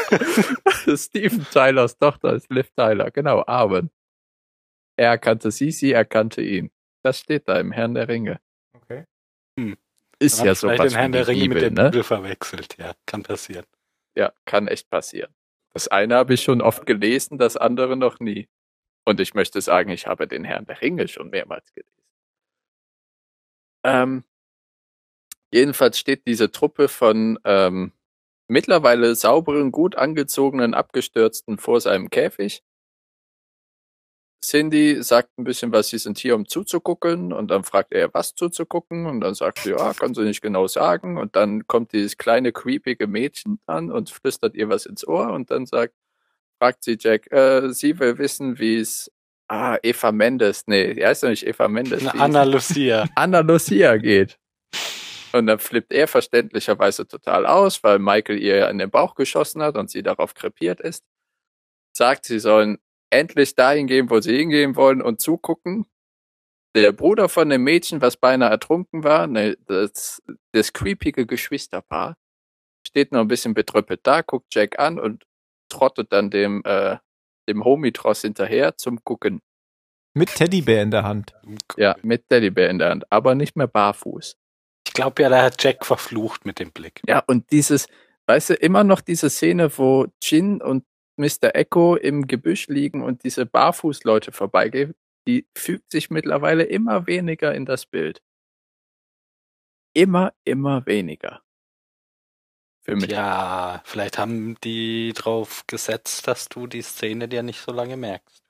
[0.98, 3.91] Steven Tylers Tochter ist Liv Tyler, genau, Arwen.
[4.98, 6.72] Er erkannte sie, sie erkannte ihn.
[7.06, 8.41] Das steht da im Herrn der Ringe.
[8.74, 9.06] Okay.
[9.60, 9.78] Hm.
[10.18, 11.89] Ist ja so was den Herrn der Ringe Bibel, mit der ne?
[11.91, 13.68] Bibel verwechselt, ja, kann passieren.
[14.15, 15.32] Ja, kann echt passieren.
[15.74, 18.50] Das eine habe ich schon oft gelesen, das andere noch nie.
[19.06, 22.02] Und ich möchte sagen, ich habe den Herrn der Ringe schon mehrmals gelesen.
[23.84, 24.24] Ähm,
[25.54, 27.91] jedenfalls steht diese Truppe von ähm,
[28.48, 32.63] mittlerweile sauberen, gut angezogenen, abgestürzten vor seinem Käfig.
[34.43, 37.34] Cindy sagt ein bisschen was, sie sind hier, um zuzugucken.
[37.34, 39.06] Und dann fragt er, was zuzugucken.
[39.06, 41.17] Und dann sagt sie, ja, kann sie nicht genau sagen.
[41.17, 45.32] Und dann kommt dieses kleine, creepige Mädchen an und flüstert ihr was ins Ohr.
[45.32, 45.93] Und dann sagt
[46.60, 49.12] fragt sie Jack, äh, sie will wissen, wie es
[49.48, 50.63] Ah, Eva Mendes.
[50.65, 52.02] Nee, er heißt doch nicht Eva Mendes.
[52.02, 53.06] Na, Anna Lucia.
[53.15, 54.39] Anna Lucia geht.
[55.34, 59.76] Und dann flippt er verständlicherweise total aus, weil Michael ihr in den Bauch geschossen hat
[59.76, 61.04] und sie darauf krepiert ist.
[61.95, 65.86] Sagt, sie sollen endlich dahin gehen, wo sie hingehen wollen und zugucken.
[66.76, 72.18] Der Bruder von dem Mädchen, was beinahe ertrunken war, ne, das, das creepige Geschwisterpaar,
[72.86, 75.26] steht noch ein bisschen betröppelt da, guckt Jack an und
[75.70, 76.98] trottet dann dem, äh,
[77.48, 79.41] dem Homie-Tross hinterher zum Gucken.
[80.13, 81.34] Mit Teddybär in der Hand.
[81.78, 84.38] Ja, mit Teddybär in der Hand, aber nicht mehr barfuß.
[84.88, 87.02] Ich glaube ja, da hat Jack verflucht mit dem Blick.
[87.08, 87.88] Ja, und dieses,
[88.28, 90.86] weißt du, immer noch diese Szene, wo Jin und
[91.17, 91.56] Mr.
[91.56, 94.95] Echo im Gebüsch liegen und diese Barfußleute vorbeigehen,
[95.28, 98.21] die fügt sich mittlerweile immer weniger in das Bild.
[99.93, 101.41] Immer, immer weniger.
[102.82, 103.10] Für mich.
[103.10, 108.43] Ja, vielleicht haben die drauf gesetzt, dass du die Szene dir nicht so lange merkst.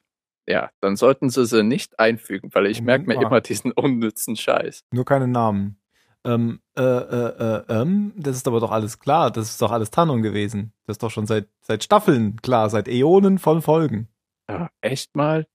[0.47, 4.83] Ja, dann sollten sie sie nicht einfügen, weil ich merke mir immer diesen unnützen Scheiß.
[4.91, 5.79] Nur keine Namen.
[6.25, 9.31] Ähm, äh, äh, äh, ähm, das ist aber doch alles klar.
[9.31, 10.73] Das ist doch alles Tarnung gewesen.
[10.85, 14.07] Das ist doch schon seit, seit Staffeln klar, seit Äonen von Folgen.
[14.49, 15.47] Ja, echt mal?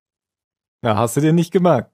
[0.82, 1.90] Ja, hast du dir nicht gemerkt.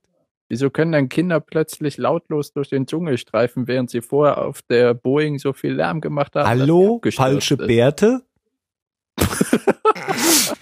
[0.48, 4.94] Wieso können dann Kinder plötzlich lautlos durch den Dschungel streifen, während sie vorher auf der
[4.94, 6.46] Boeing so viel Lärm gemacht haben?
[6.46, 7.66] Hallo, falsche ist?
[7.66, 8.22] Bärte?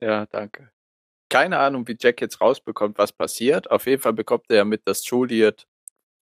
[0.00, 0.70] ja, danke.
[1.28, 3.70] Keine Ahnung, wie Jack jetzt rausbekommt, was passiert.
[3.70, 5.66] Auf jeden Fall bekommt er ja mit, dass Juliet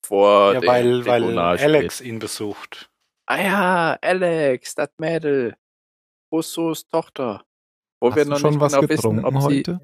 [0.09, 2.91] vor ja, weil, weil Alex ihn besucht.
[3.27, 5.55] Ah ja, Alex, das Mädel.
[6.33, 7.45] Russos Tochter.
[8.01, 9.81] Wo Hast wir noch nicht genau wissen, ob heute?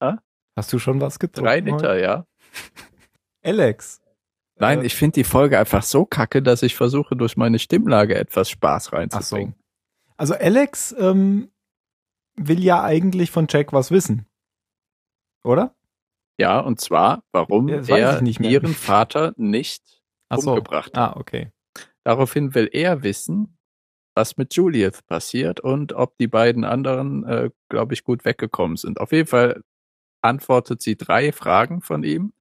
[0.00, 0.16] sie.
[0.56, 1.44] Hast du schon was getrunken?
[1.44, 2.00] Drei Liter, heute?
[2.00, 2.26] ja.
[3.44, 4.00] Alex.
[4.58, 8.14] Nein, äh, ich finde die Folge einfach so kacke, dass ich versuche, durch meine Stimmlage
[8.14, 9.54] etwas Spaß reinzubringen.
[9.54, 9.64] So.
[10.16, 11.50] Also Alex ähm,
[12.36, 14.26] will ja eigentlich von Jack was wissen.
[15.44, 15.75] Oder?
[16.38, 19.82] Ja, und zwar, warum er ihren Vater nicht
[20.28, 21.00] Ach umgebracht so.
[21.00, 21.16] hat.
[21.16, 21.50] Ah, okay.
[22.04, 23.58] Daraufhin will er wissen,
[24.14, 29.00] was mit Juliet passiert und ob die beiden anderen, äh, glaube ich, gut weggekommen sind.
[29.00, 29.62] Auf jeden Fall
[30.22, 32.32] antwortet sie drei Fragen von ihm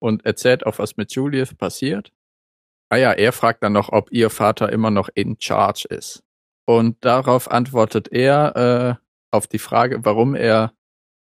[0.00, 2.12] und erzählt auch, was mit Juliet passiert.
[2.88, 6.22] Ah ja, er fragt dann noch, ob ihr Vater immer noch in charge ist.
[6.66, 10.72] Und darauf antwortet er äh, auf die Frage, warum er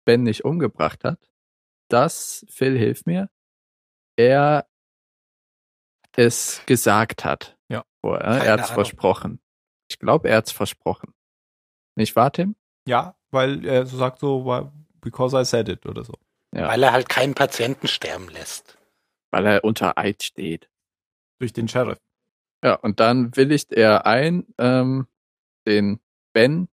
[0.04, 1.29] Ben nicht umgebracht hat.
[1.90, 3.28] Dass, Phil, hilf mir,
[4.16, 4.66] er
[6.16, 7.56] es gesagt hat.
[7.68, 7.84] Ja.
[8.00, 8.24] Vorher.
[8.26, 9.40] Er hat es versprochen.
[9.88, 11.14] Ich glaube, er hat es versprochen.
[11.96, 12.56] Nicht wahr, Tim?
[12.86, 16.14] Ja, weil er so sagt so, because I said it oder so.
[16.54, 16.68] Ja.
[16.68, 18.78] Weil er halt keinen Patienten sterben lässt.
[19.30, 20.68] Weil er unter Eid steht.
[21.38, 21.98] Durch den Sheriff.
[22.62, 25.06] Ja, und dann willigt er ein, ähm,
[25.66, 26.00] den
[26.32, 26.68] Ben,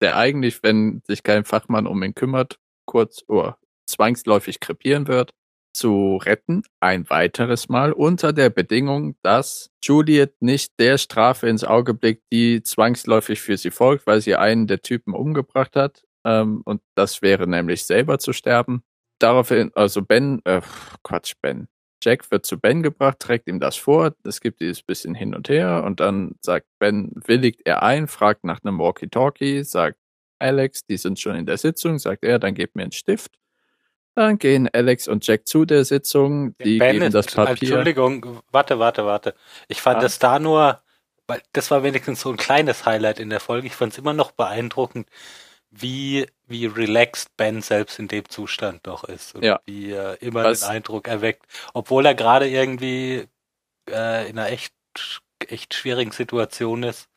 [0.00, 3.58] der eigentlich, wenn sich kein Fachmann um ihn kümmert, kurz oder
[3.90, 5.32] zwangsläufig krepieren wird,
[5.72, 11.94] zu retten, ein weiteres Mal unter der Bedingung, dass Juliet nicht der Strafe ins Auge
[11.94, 16.82] blickt, die zwangsläufig für sie folgt, weil sie einen der Typen umgebracht hat, ähm, und
[16.96, 18.82] das wäre nämlich selber zu sterben.
[19.18, 20.60] Daraufhin, also Ben, äh,
[21.02, 21.68] Quatsch, Ben.
[22.02, 25.48] Jack wird zu Ben gebracht, trägt ihm das vor, es gibt dieses bisschen hin und
[25.50, 29.98] her und dann sagt Ben, willigt er ein, fragt nach einem Walkie-Talkie, sagt
[30.38, 33.36] Alex, die sind schon in der Sitzung, sagt er, dann gebt mir einen Stift.
[34.14, 37.68] Dann gehen Alex und Jack zu der Sitzung, die ben geben das Papier.
[37.68, 39.34] Entschuldigung, warte, warte, warte.
[39.68, 40.00] Ich fand ah.
[40.00, 40.82] das da nur,
[41.26, 43.66] weil das war wenigstens so ein kleines Highlight in der Folge.
[43.66, 45.08] Ich fand es immer noch beeindruckend,
[45.70, 49.60] wie, wie relaxed Ben selbst in dem Zustand doch ist und ja.
[49.66, 50.60] wie er immer Was?
[50.60, 53.28] den Eindruck erweckt, obwohl er gerade irgendwie
[53.88, 54.74] äh, in einer echt,
[55.46, 57.08] echt schwierigen Situation ist,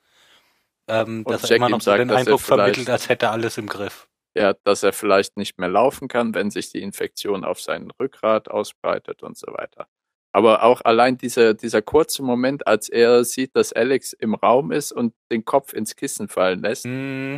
[0.87, 4.07] ähm, dass er immer noch so den Eindruck vermittelt, als hätte er alles im Griff.
[4.35, 8.49] Ja, dass er vielleicht nicht mehr laufen kann, wenn sich die Infektion auf seinen Rückgrat
[8.49, 9.87] ausbreitet und so weiter.
[10.35, 14.91] Aber auch allein dieser, dieser kurze Moment, als er sieht, dass Alex im Raum ist
[14.91, 17.37] und den Kopf ins Kissen fallen lässt, mm.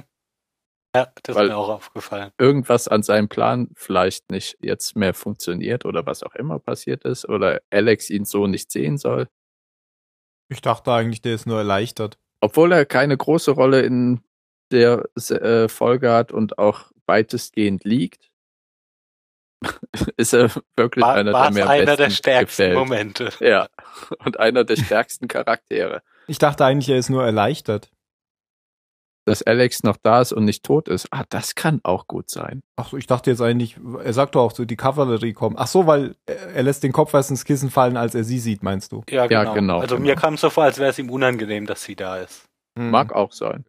[0.96, 2.32] Ja, das ist mir auch aufgefallen.
[2.38, 7.28] Irgendwas an seinem Plan vielleicht nicht jetzt mehr funktioniert oder was auch immer passiert ist
[7.28, 9.28] oder Alex ihn so nicht sehen soll.
[10.48, 12.18] Ich dachte eigentlich, der ist nur erleichtert.
[12.40, 14.22] Obwohl er keine große Rolle in
[14.72, 18.32] der äh, Folge hat und auch weitestgehend liegt,
[20.18, 22.78] ist er wirklich war, einer der mir einer der stärksten gefällt.
[22.78, 23.30] Momente.
[23.40, 23.68] Ja,
[24.24, 26.02] und einer der stärksten Charaktere.
[26.28, 27.92] Ich dachte eigentlich, er ist nur erleichtert
[29.26, 31.08] dass Alex noch da ist und nicht tot ist.
[31.12, 32.62] Ah, das kann auch gut sein.
[32.76, 35.58] Ach so, ich dachte jetzt eigentlich, er sagt doch auch so, die Kavallerie kommt.
[35.58, 38.62] Ach so, weil er lässt den Kopf erst ins Kissen fallen, als er sie sieht,
[38.62, 39.04] meinst du?
[39.10, 39.44] Ja, genau.
[39.44, 40.08] Ja, genau also genau.
[40.08, 42.46] mir kam es so vor, als wäre es ihm unangenehm, dass sie da ist.
[42.78, 42.92] Hm.
[42.92, 43.66] Mag auch sein.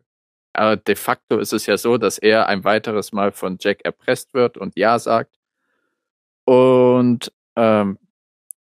[0.57, 4.35] Aber de facto ist es ja so, dass er ein weiteres Mal von Jack erpresst
[4.35, 5.37] wird und Ja sagt.
[6.45, 7.99] Und ähm,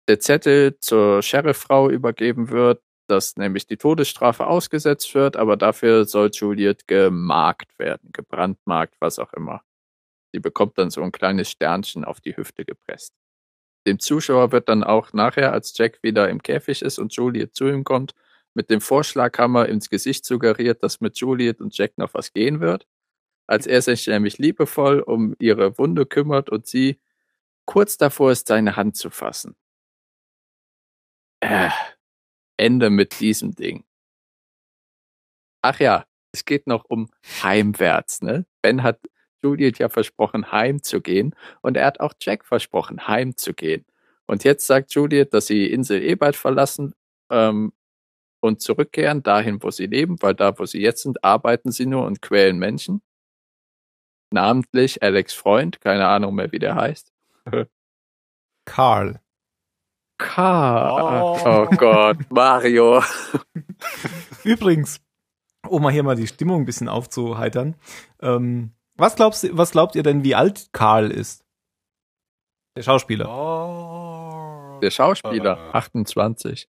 [0.08, 6.30] der Zettel zur Sheriffrau übergeben wird dass nämlich die Todesstrafe ausgesetzt wird, aber dafür soll
[6.32, 9.62] Juliet gemarkt werden, gebrandmarkt, was auch immer.
[10.32, 13.14] Sie bekommt dann so ein kleines Sternchen auf die Hüfte gepresst.
[13.86, 17.66] Dem Zuschauer wird dann auch nachher, als Jack wieder im Käfig ist und Juliet zu
[17.68, 18.14] ihm kommt,
[18.58, 22.88] mit dem Vorschlaghammer ins Gesicht suggeriert, dass mit Juliet und Jack noch was gehen wird.
[23.46, 26.98] Als er sich nämlich liebevoll um ihre Wunde kümmert und sie
[27.66, 29.54] kurz davor ist, seine Hand zu fassen.
[31.38, 31.70] Äh,
[32.56, 33.84] Ende mit diesem Ding.
[35.62, 37.10] Ach ja, es geht noch um
[37.44, 38.44] heimwärts, ne?
[38.60, 38.98] Ben hat
[39.40, 43.86] Juliet ja versprochen, heimzugehen und er hat auch Jack versprochen, heimzugehen.
[44.26, 46.96] Und jetzt sagt Juliet, dass sie Insel Ebert verlassen
[47.30, 47.72] ähm,
[48.40, 52.04] und zurückkehren dahin, wo sie leben, weil da, wo sie jetzt sind, arbeiten sie nur
[52.06, 53.02] und quälen Menschen.
[54.30, 57.12] Namentlich Alex Freund, keine Ahnung mehr, wie der heißt.
[58.64, 59.20] Karl.
[60.18, 60.90] K.
[61.00, 61.38] Oh.
[61.44, 63.02] oh Gott, Mario.
[64.44, 65.00] Übrigens,
[65.66, 67.76] um mal hier mal die Stimmung ein bisschen aufzuheitern,
[68.20, 71.44] ähm, was, glaubst, was glaubt ihr denn, wie alt Karl ist?
[72.76, 73.28] Der Schauspieler.
[73.28, 74.80] Oh.
[74.80, 75.78] Der Schauspieler, Ah.
[75.78, 76.68] 28.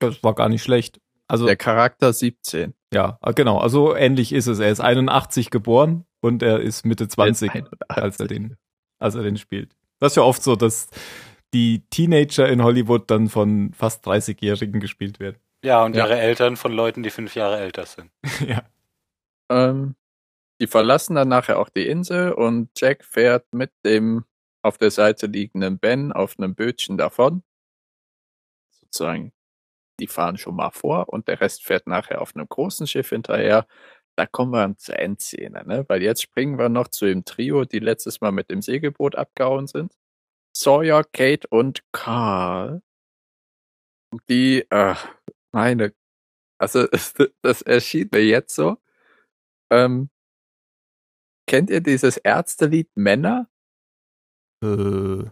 [0.00, 1.00] Das war gar nicht schlecht.
[1.28, 2.74] Also, Der Charakter 17.
[2.92, 3.58] ja, ah, genau.
[3.58, 4.58] Also ähnlich ist es.
[4.58, 8.02] Er ist 81 geboren und er ist Mitte 20, Jetzt 81.
[8.02, 8.56] als er den,
[8.98, 9.76] als er den spielt.
[10.00, 10.88] Das ist ja oft so, dass
[11.54, 15.36] die Teenager in Hollywood dann von fast 30-Jährigen gespielt werden.
[15.64, 16.06] Ja, und Ja.
[16.06, 18.10] ihre Eltern von Leuten, die fünf Jahre älter sind.
[18.46, 18.62] ja.
[19.50, 19.94] Ähm,
[20.60, 24.24] die verlassen dann nachher auch die Insel und Jack fährt mit dem
[24.62, 27.42] auf der Seite liegenden Ben auf einem Bötchen davon.
[28.70, 29.32] Sozusagen,
[30.00, 33.66] die fahren schon mal vor und der Rest fährt nachher auf einem großen Schiff hinterher.
[34.16, 35.84] Da kommen wir zur Endszene, ne?
[35.88, 39.66] Weil jetzt springen wir noch zu dem Trio, die letztes Mal mit dem Segelboot abgehauen
[39.66, 39.94] sind.
[40.56, 42.82] Sawyer, Kate und Carl.
[44.28, 44.94] Die, äh,
[45.52, 45.94] meine,
[46.58, 46.86] also
[47.42, 48.78] das erschien mir jetzt so.
[49.72, 50.10] Ähm,
[51.46, 53.48] kennt ihr dieses Ärztelied Männer?
[54.62, 55.24] Äh,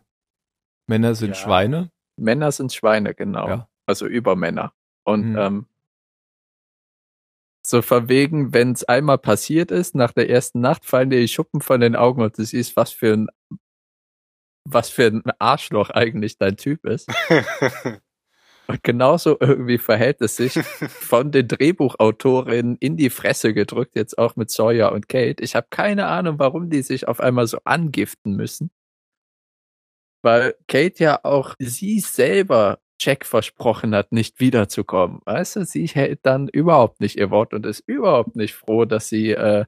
[0.88, 1.34] Männer sind Ja.
[1.34, 1.90] Schweine.
[2.16, 3.48] Männer sind Schweine, genau.
[3.48, 3.68] Ja.
[3.88, 4.72] Also Übermänner.
[5.04, 5.38] Und Mhm.
[5.38, 5.66] ähm,
[7.66, 11.60] so verwegen, wenn es einmal passiert ist, nach der ersten Nacht fallen dir die Schuppen
[11.60, 13.28] von den Augen und du siehst, was für ein
[14.70, 17.08] was für ein Arschloch eigentlich dein Typ ist.
[18.70, 20.52] Und genauso irgendwie verhält es sich
[20.90, 25.42] von den Drehbuchautorinnen in die Fresse gedrückt, jetzt auch mit Sawyer und Kate.
[25.42, 28.70] Ich habe keine Ahnung, warum die sich auf einmal so angiften müssen.
[30.22, 35.20] Weil Kate ja auch sie selber Jack versprochen hat, nicht wiederzukommen.
[35.24, 39.08] Weißt du, sie hält dann überhaupt nicht ihr Wort und ist überhaupt nicht froh, dass
[39.08, 39.64] sie äh,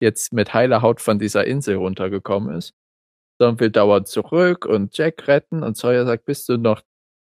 [0.00, 2.74] jetzt mit heiler Haut von dieser Insel runtergekommen ist.
[3.38, 6.82] Sondern will dauernd zurück und Jack retten und Sawyer sagt, bist du noch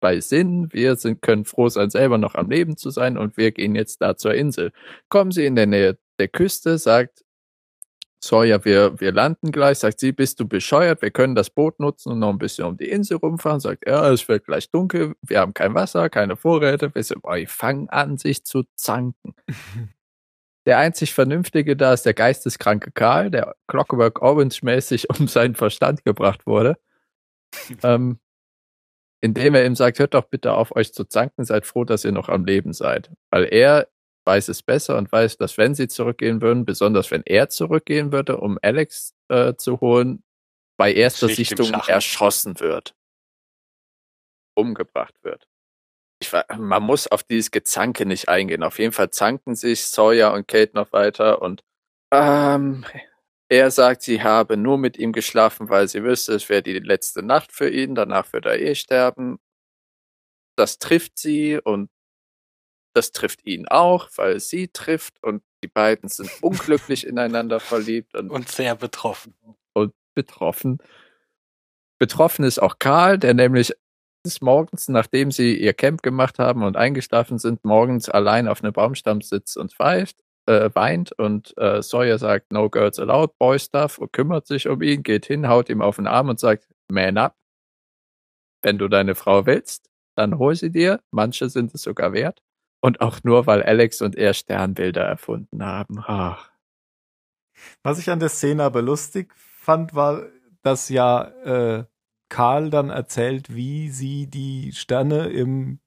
[0.01, 0.69] bei Sinn?
[0.73, 4.03] Wir sind, können froh sein, selber noch am Leben zu sein und wir gehen jetzt
[4.03, 4.73] da zur Insel.
[5.09, 7.24] Kommen sie in der Nähe der Küste, sagt
[8.25, 12.13] Sawyer, wir, wir landen gleich, sagt sie, bist du bescheuert, wir können das Boot nutzen
[12.13, 15.41] und noch ein bisschen um die Insel rumfahren, sagt er, es wird gleich dunkel, wir
[15.41, 19.35] haben kein Wasser, keine Vorräte, wir sind, oh, die fangen an, sich zu zanken.
[20.67, 26.47] Der einzig Vernünftige da ist der geisteskranke Karl, der Clockwork Orange-mäßig um seinen Verstand gebracht
[26.47, 26.79] wurde.
[27.83, 28.19] ähm,
[29.21, 32.13] indem er ihm sagt, hört doch bitte auf, euch zu zanken, seid froh, dass ihr
[32.13, 33.11] noch am Leben seid.
[33.31, 33.89] Weil er
[34.25, 38.39] weiß es besser und weiß, dass wenn sie zurückgehen würden, besonders wenn er zurückgehen würde,
[38.39, 40.23] um Alex äh, zu holen,
[40.77, 42.95] bei erster Sichtung erschossen wird.
[44.57, 45.47] Umgebracht wird.
[46.21, 48.63] Ich, man muss auf dieses Gezanke nicht eingehen.
[48.63, 51.63] Auf jeden Fall zanken sich Sawyer und Kate noch weiter und
[52.13, 52.85] ähm,
[53.49, 57.23] er sagt, sie habe nur mit ihm geschlafen, weil sie wüsste, es wäre die letzte
[57.23, 59.39] Nacht für ihn, danach wird er eh sterben.
[60.57, 61.91] Das trifft sie und
[62.95, 68.17] das trifft ihn auch, weil es sie trifft und die beiden sind unglücklich ineinander verliebt
[68.17, 69.35] und, Und sehr betroffen.
[69.75, 70.79] und betroffen.
[71.99, 73.73] Betroffen ist auch Karl, der nämlich
[74.27, 78.73] des Morgens, nachdem sie ihr Camp gemacht haben und eingeschlafen sind, morgens allein auf einem
[78.73, 83.99] Baumstamm sitzt und pfeift, äh, weint und äh, Sawyer sagt, no girls allowed, boy stuff
[83.99, 87.19] und kümmert sich um ihn, geht hin, haut ihm auf den Arm und sagt, man
[87.19, 87.37] up.
[88.63, 91.01] Wenn du deine Frau willst, dann hol sie dir.
[91.11, 92.41] Manche sind es sogar wert.
[92.85, 96.01] Und auch nur, weil Alex und er Sternbilder erfunden haben.
[96.07, 96.51] Ach.
[97.83, 100.27] Was ich an der Szene aber lustig fand, war,
[100.61, 101.85] dass ja äh,
[102.29, 105.81] Karl dann erzählt, wie sie die Sterne im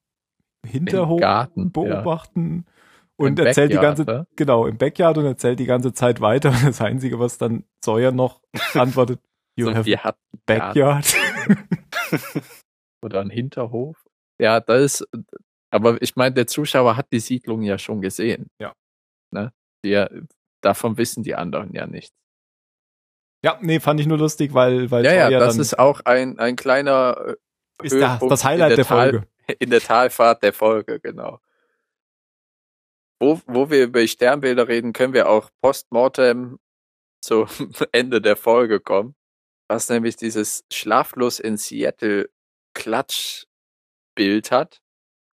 [0.66, 1.68] Hinterhof Garten, ja.
[1.68, 2.66] beobachten
[3.14, 4.26] und Im erzählt die Backyard, ganze ne?
[4.34, 6.48] genau im Backyard und erzählt die ganze Zeit weiter.
[6.50, 8.40] Und das Einzige, was dann Sawyer noch
[8.74, 9.20] antwortet,
[9.56, 11.14] you So, have hatten backyard.
[13.02, 14.04] oder ein Hinterhof.
[14.40, 15.08] Ja, das ist,
[15.70, 18.48] aber ich meine, der Zuschauer hat die Siedlung ja schon gesehen.
[18.60, 18.72] Ja.
[19.32, 19.52] Ne?
[19.84, 20.04] Die,
[20.62, 22.14] davon wissen die anderen ja nichts.
[23.44, 26.38] ja, nee, fand ich nur lustig, weil weil Ja, ja, Sawyer das ist auch ein,
[26.38, 27.36] ein kleiner äh,
[27.86, 29.28] ist der, Höhepunkt das Highlight in der Tal- Folge.
[29.60, 31.40] in der Talfahrt der Folge, genau.
[33.20, 36.58] Wo, wo wir über Sternbilder reden, können wir auch postmortem
[37.22, 37.46] zum
[37.92, 39.14] Ende der Folge kommen,
[39.68, 42.30] was nämlich dieses Schlaflos in Seattle
[42.74, 44.80] Klatschbild hat.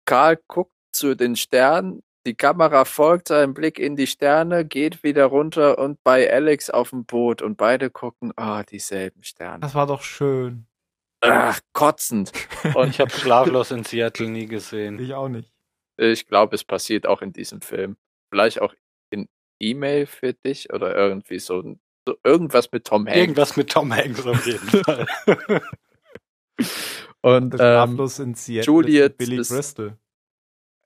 [0.06, 5.26] Karl guckt zu den Sternen, die Kamera folgt seinem Blick in die Sterne, geht wieder
[5.26, 9.60] runter und bei Alex auf dem Boot und beide gucken, ah, dieselben Sterne.
[9.60, 10.66] Das war doch schön.
[11.22, 12.32] Ach, kotzend.
[12.76, 15.00] Und ich habe Schlaflos in Seattle nie gesehen.
[15.00, 15.50] Ich auch nicht.
[15.98, 17.98] Ich glaube, es passiert auch in diesem Film.
[18.32, 18.74] Vielleicht auch
[19.10, 19.28] in
[19.62, 23.18] E-Mail für dich oder irgendwie so, ein- so irgendwas mit Tom Hanks.
[23.20, 25.06] Irgendwas mit Tom Hanks auf jeden Fall.
[27.24, 29.98] Und ähm, in Seattle Juliet Billy ist- Bristol.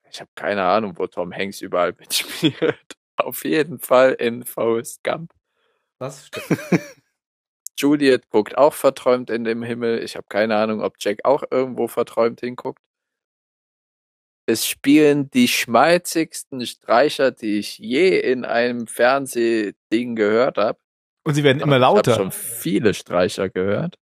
[0.08, 2.78] ich habe keine Ahnung, wo Tom Hanks überall mitspielt.
[3.16, 5.32] Auf jeden Fall in Forrest Gump.
[5.98, 6.60] Das stimmt.
[7.76, 10.02] Juliet guckt auch verträumt in dem Himmel.
[10.02, 12.80] Ich habe keine Ahnung, ob Jack auch irgendwo verträumt hinguckt.
[14.46, 20.78] Es spielen die schmalzigsten Streicher, die ich je in einem Fernsehding gehört habe.
[21.24, 22.12] Und sie werden immer lauter.
[22.12, 23.98] Ich habe schon viele Streicher gehört.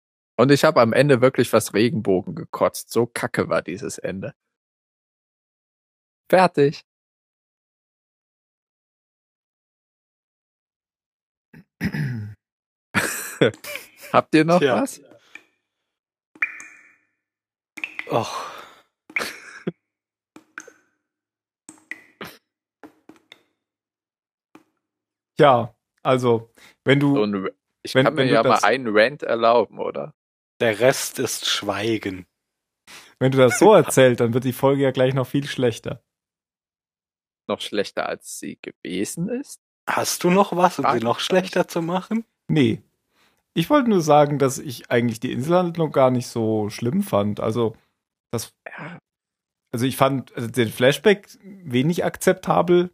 [0.41, 2.89] Und ich habe am Ende wirklich was Regenbogen gekotzt.
[2.89, 4.33] So kacke war dieses Ende.
[6.31, 6.81] Fertig.
[14.13, 14.81] Habt ihr noch Tja.
[14.81, 14.99] was?
[18.09, 18.51] Och.
[25.39, 26.51] Ja, also,
[26.83, 27.49] wenn du, So ein,
[27.83, 30.13] ich wenn- kann mir ja mal einen Rant erlauben, oder?
[30.61, 32.27] Der Rest ist Schweigen.
[33.17, 36.03] wenn du das so erzählst, dann wird die Folge ja gleich noch viel schlechter.
[37.47, 39.59] Noch schlechter als sie gewesen ist?
[39.89, 42.25] Hast du noch was, um sie noch schlechter zu machen?
[42.47, 42.83] Nee.
[43.55, 47.39] Ich wollte nur sagen, dass ich eigentlich die Inselhandlung gar nicht so schlimm fand.
[47.39, 47.75] Also,
[48.29, 48.53] das,
[49.71, 52.91] also ich fand also den Flashback wenig akzeptabel.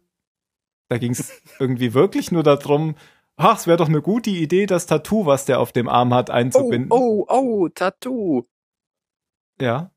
[0.88, 2.96] Da ging es irgendwie wirklich nur darum,
[3.38, 6.28] ach, es wäre doch eine gute Idee, das Tattoo, was der auf dem Arm hat,
[6.28, 6.90] Oh, einzubinden.
[6.90, 8.46] oh, oh, Tattoo.
[9.60, 9.90] Ja.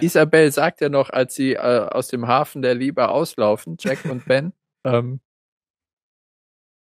[0.00, 1.58] Isabel sagt ja noch, als sie äh,
[1.88, 4.52] aus dem Hafen der Liebe auslaufen, Jack und Ben,
[4.84, 5.20] ähm,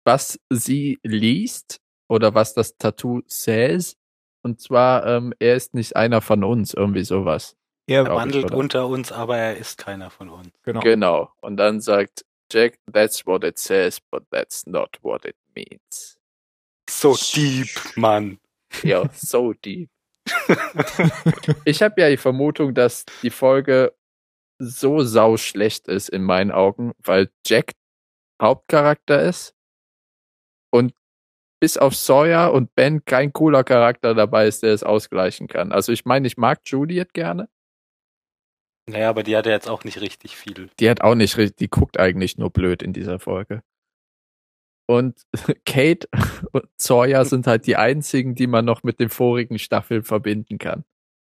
[0.06, 3.98] was sie liest oder was das Tattoo says.
[4.42, 7.58] Und zwar, ähm, er ist nicht einer von uns, irgendwie sowas.
[7.88, 8.58] Er ich, Wandelt oder?
[8.58, 10.50] unter uns, aber er ist keiner von uns.
[10.64, 10.80] genau.
[10.82, 11.32] Genau.
[11.42, 16.18] Und dann sagt Jack, that's what it says, but that's not what it means.
[16.90, 18.40] So deep, Mann.
[18.84, 19.90] Ja, so deep.
[21.66, 23.94] ich habe ja die Vermutung, dass die Folge
[24.60, 27.74] so sau schlecht ist in meinen Augen, weil Jack
[28.42, 29.56] Hauptcharakter ist
[30.72, 30.94] und
[31.60, 35.72] bis auf Sawyer und Ben kein cooler Charakter dabei ist, der es ausgleichen kann.
[35.72, 37.50] Also ich meine, ich mag Juliet gerne.
[38.90, 40.70] Naja, aber die hat ja jetzt auch nicht richtig viel.
[40.80, 43.62] Die hat auch nicht richtig, die guckt eigentlich nur blöd in dieser Folge.
[44.88, 45.28] Und
[45.66, 46.08] Kate
[46.52, 50.86] und Sawyer sind halt die einzigen, die man noch mit den vorigen Staffeln verbinden kann.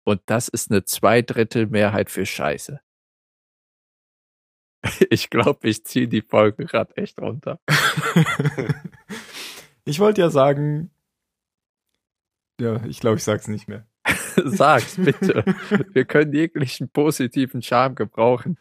[0.05, 2.79] Und das ist eine Zweidrittelmehrheit für Scheiße.
[5.11, 7.59] Ich glaube, ich ziehe die Folge gerade echt runter.
[9.85, 10.89] ich wollte ja sagen,
[12.59, 13.85] ja, ich glaube, ich sag's nicht mehr.
[14.45, 15.43] Sag's bitte.
[15.91, 18.57] Wir können jeglichen positiven Charme gebrauchen.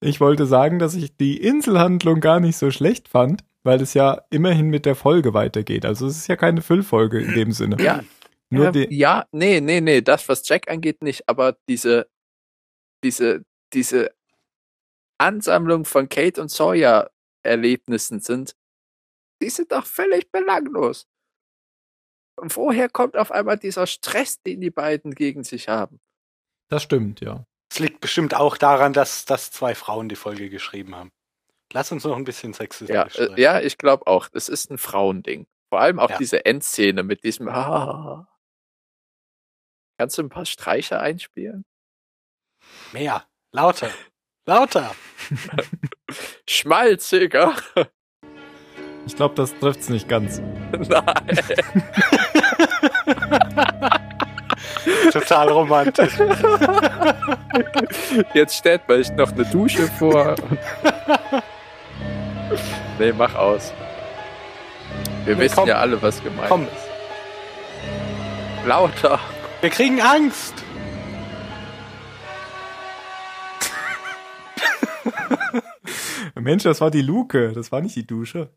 [0.00, 4.22] Ich wollte sagen, dass ich die Inselhandlung gar nicht so schlecht fand, weil es ja
[4.30, 5.86] immerhin mit der Folge weitergeht.
[5.86, 7.76] Also es ist ja keine Füllfolge in dem Sinne.
[7.80, 8.02] Ja,
[8.50, 12.08] Nur ja, die, ja, nee, nee, nee, das, was Jack angeht, nicht, aber diese,
[13.04, 14.10] diese, diese
[15.18, 17.10] Ansammlung von Kate und Sawyer
[17.44, 18.56] Erlebnissen sind,
[19.40, 21.06] die sind doch völlig belanglos.
[22.36, 26.00] Und woher kommt auf einmal dieser Stress, den die beiden gegen sich haben?
[26.68, 27.44] das stimmt, ja.
[27.70, 31.10] Es liegt bestimmt auch daran, dass, dass zwei Frauen die Folge geschrieben haben.
[31.72, 33.36] Lass uns noch ein bisschen sexistisch Ja, sprechen.
[33.36, 34.28] äh, ja, ich glaube auch.
[34.28, 35.46] Das ist ein Frauending.
[35.70, 36.18] Vor allem auch Ja.
[36.18, 37.48] diese Endszene mit diesem.
[37.48, 38.26] Ah.
[39.98, 41.64] Kannst du ein paar Streicher einspielen?
[42.92, 43.26] Mehr.
[43.52, 43.90] Lauter.
[44.46, 44.94] Lauter.
[46.48, 47.54] Schmalziger.
[49.06, 50.40] Ich glaube, das trifft's nicht ganz.
[50.88, 51.04] Nein.
[55.12, 56.12] Total romantisch.
[58.34, 60.34] Jetzt stellt man sich noch eine Dusche vor.
[62.98, 63.72] nee, mach aus.
[65.24, 65.68] Wir Nee, wissen komm.
[65.68, 66.62] ja alle, was gemeint Komm.
[66.64, 66.72] ist.
[68.66, 69.18] Lauter.
[69.60, 70.54] Wir kriegen Angst.
[76.34, 78.50] Mensch, das war die Luke, das war nicht die Dusche.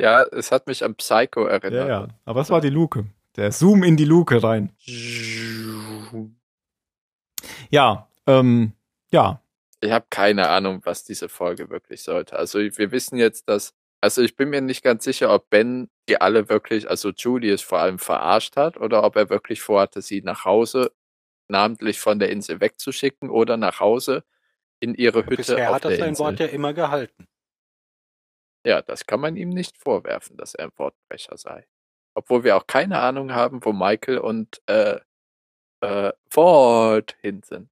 [0.00, 1.88] Ja, es hat mich an Psycho Ja, erinnert.
[1.88, 2.08] ja.
[2.24, 3.06] Aber es war die Luke.
[3.36, 4.72] Der Zoom in die Luke rein.
[7.70, 8.72] Ja, ähm,
[9.10, 9.40] ja.
[9.80, 12.36] Ich habe keine Ahnung, was diese Folge wirklich sollte.
[12.36, 16.20] Also wir wissen jetzt, dass, also ich bin mir nicht ganz sicher, ob Ben die
[16.20, 20.44] alle wirklich, also Julius vor allem verarscht hat oder ob er wirklich vorhatte, sie nach
[20.44, 20.92] Hause
[21.48, 24.24] namentlich von der Insel wegzuschicken oder nach Hause
[24.80, 26.24] in ihre Hütte Bisher auf hat er sein Insel.
[26.24, 27.26] Wort ja immer gehalten.
[28.66, 31.66] Ja, das kann man ihm nicht vorwerfen, dass er ein Wortbrecher sei.
[32.14, 35.00] Obwohl wir auch keine Ahnung haben, wo Michael und äh,
[35.80, 37.70] äh, Ford hin sind.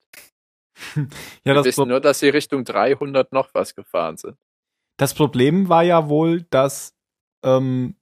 [1.44, 4.36] Ja, Wir das, wissen nur, dass sie Richtung 300 noch was gefahren sind.
[4.96, 6.94] das Problem war ja wohl, dass,
[7.44, 7.94] ähm,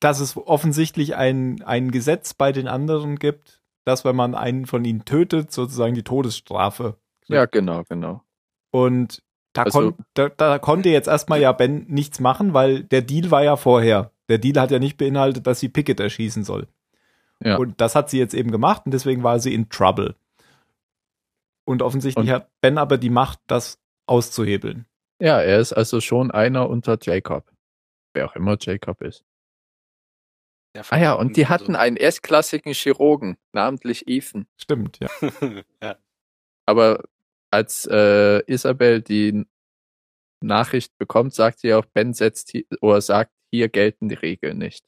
[0.00, 4.84] dass es offensichtlich ein, ein Gesetz bei den anderen gibt, dass wenn man einen von
[4.84, 6.98] ihnen tötet, sozusagen die Todesstrafe.
[7.28, 8.22] Ja, genau, genau.
[8.70, 9.22] Und
[9.54, 13.30] da, Also- kon da, da konnte jetzt erstmal ja Ben nichts machen, weil der Deal
[13.30, 14.10] war ja vorher.
[14.28, 16.66] der Deal hat ja nicht beinhaltet, dass sie Pickett erschießen soll.
[17.40, 17.56] Ja.
[17.56, 20.14] Und das hat sie jetzt eben gemacht und deswegen war sie in Trouble.
[21.66, 24.86] Und offensichtlich Und- hat Ben aber die Macht, das auszuhebeln.
[25.20, 27.50] Ja, er ist also schon einer unter Jacob.
[28.14, 29.24] Wer auch immer Jacob ist.
[30.74, 34.46] Der Ah ja, und die hatten einen erstklassigen Chirurgen, namentlich Ethan.
[34.56, 35.08] Stimmt, ja.
[35.82, 35.96] ja.
[36.66, 37.04] Aber
[37.54, 39.46] als äh, Isabel die
[40.42, 44.84] Nachricht bekommt, sagt sie auch, Ben setzt hier, oder sagt, hier gelten die Regeln nicht.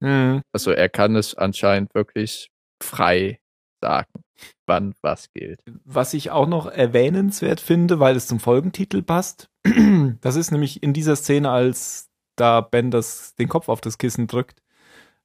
[0.00, 0.42] Mhm.
[0.52, 2.50] Also er kann es anscheinend wirklich
[2.82, 3.40] frei
[3.80, 4.22] sagen,
[4.66, 5.62] wann was gilt.
[5.84, 9.48] Was ich auch noch erwähnenswert finde, weil es zum Folgentitel passt,
[10.20, 14.26] das ist nämlich in dieser Szene, als da Ben das, den Kopf auf das Kissen
[14.26, 14.62] drückt,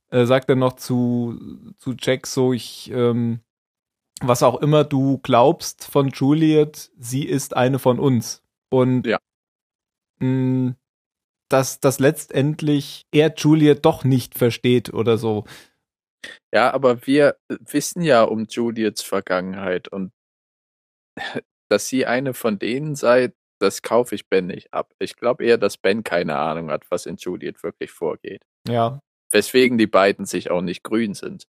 [0.10, 1.40] äh, sagt er noch zu,
[1.78, 3.40] zu Jack so, ich, ähm,
[4.22, 8.42] was auch immer du glaubst von Juliet, sie ist eine von uns.
[8.70, 9.18] Und Ja.
[10.20, 10.76] mh,
[11.50, 15.46] dass, dass letztendlich er Juliet doch nicht versteht oder so.
[16.54, 20.12] Ja, aber wir wissen ja um Juliets Vergangenheit und
[21.70, 24.94] dass sie eine von denen sei, das kaufe ich Ben nicht ab.
[25.00, 28.44] Ich glaube eher, dass Ben keine Ahnung hat, was in Juliet wirklich vorgeht.
[28.68, 29.00] Ja,
[29.32, 31.46] Weswegen die beiden sich auch nicht grün sind.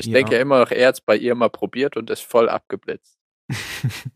[0.00, 0.14] Ich Ja.
[0.14, 3.18] denke immer noch, er hat es bei ihr mal probiert und ist voll abgeblitzt.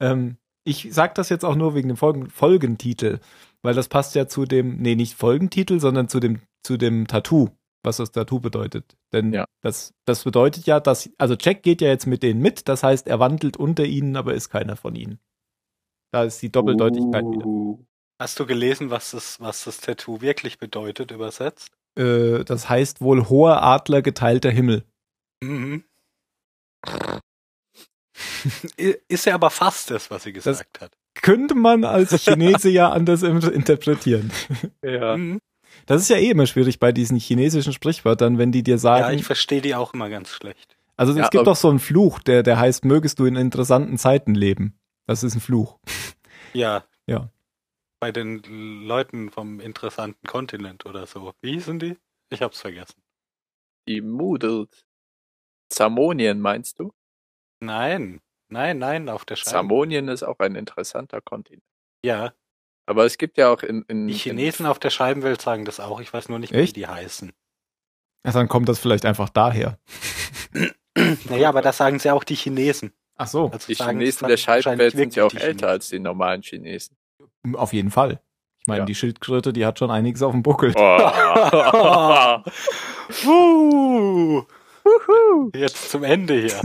[0.00, 3.20] ähm, ich sag das jetzt auch nur wegen dem Folgen Folgentitel,
[3.62, 7.50] weil das passt ja zu dem, nee, nicht Folgentitel, sondern zu dem, zu dem Tattoo,
[7.82, 8.96] was das Tattoo bedeutet.
[9.12, 9.44] Denn Ja.
[9.60, 13.06] das, das bedeutet ja, dass, also Jack geht ja jetzt mit denen mit, das heißt,
[13.08, 15.18] er wandelt unter ihnen, aber ist keiner von ihnen.
[16.12, 17.84] Da ist die Doppeldeutigkeit Uh.
[18.20, 21.72] Hast du gelesen, was das, was das Tattoo wirklich bedeutet, übersetzt?
[21.96, 22.40] wieder.
[22.40, 24.84] Äh, das heißt wohl hoher Adler geteilter Himmel.
[25.42, 25.84] Mhm.
[29.08, 30.92] Ist ja aber fast das, was sie gesagt hat.
[31.14, 34.32] Könnte man als Chinese ja anders interpretieren.
[34.82, 35.16] Ja.
[35.16, 35.38] Mhm.
[35.86, 39.10] Das ist ja eh immer schwierig bei diesen chinesischen Sprichwörtern, wenn die dir sagen, Ja,
[39.12, 40.76] ich verstehe die auch immer ganz schlecht.
[40.96, 43.36] Also es Ja, gibt aber- doch so einen Fluch, der, der heißt, mögest du in
[43.36, 44.78] interessanten Zeiten leben.
[45.06, 45.78] Das ist ein Fluch.
[46.52, 46.84] Ja.
[47.06, 47.30] Ja.
[48.00, 48.42] Bei den
[48.84, 51.32] Leuten vom interessanten Kontinent oder so.
[51.40, 51.96] Wie hießen die?
[52.30, 53.00] Ich hab's vergessen.
[53.88, 54.68] Die Moodles.
[55.72, 56.92] Zamonien meinst du?
[57.60, 59.50] Nein, nein, nein, auf der Scheibe.
[59.50, 61.62] Zamonien ist auch ein interessanter Kontinent.
[62.04, 62.32] Ja,
[62.86, 66.00] Aber es gibt ja auch in, in die Chinesen auf der Scheibenwelt sagen das auch.
[66.00, 66.76] Ich weiß nur nicht, Echt?
[66.76, 67.32] wie die heißen.
[68.26, 69.78] Ja, dann kommt das vielleicht einfach daher.
[71.30, 72.92] Naja, aber das sagen sie auch die Chinesen.
[73.16, 76.42] Ach so, Also die sagen Chinesen der Scheibenwelt sind ja auch älter als die normalen
[76.42, 76.98] Chinesen.
[77.54, 78.20] auf jeden Fall.
[78.60, 78.84] Ich meine, Ja.
[78.84, 80.74] die Schildkröte, die hat schon einiges auf dem Buckel.
[80.76, 80.78] Oh.
[85.54, 86.60] Jetzt zum Ende hier.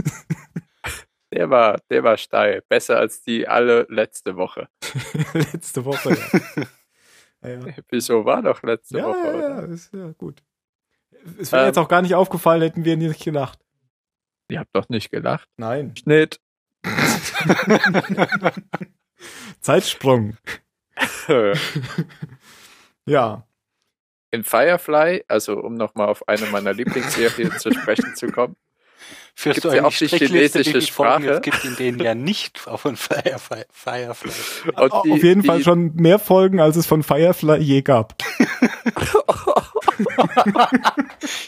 [1.32, 2.62] der war, der war steil.
[2.68, 4.68] Besser als die alle letzte Woche.
[5.34, 6.16] Letzte Woche.
[7.42, 7.66] Ja, ja.
[7.66, 10.42] ja, Wieso war doch letzte ja, Woche, ja, ja, ist ja gut.
[11.38, 11.68] Es wäre Ähm.
[11.68, 13.58] jetzt auch gar nicht aufgefallen, hätten wir nicht gelacht.
[14.50, 15.48] Ihr habt doch nicht gelacht.
[15.56, 15.94] Nein.
[15.96, 16.40] Schnitt.
[19.60, 20.36] Zeitsprung.
[23.06, 23.47] Ja.
[24.30, 28.56] In Firefly, also um nochmal auf eine meiner Lieblingsserien zu sprechen zu kommen,
[29.34, 31.30] Führst Gibt's du ja auch die chinesische Sprache?
[31.30, 34.72] es gibt, in denen ja nicht von Firefly, Firefly.
[34.74, 38.14] Und Auf die- jeden Fall die- schon mehr Folgen, als es von Firefly je gab.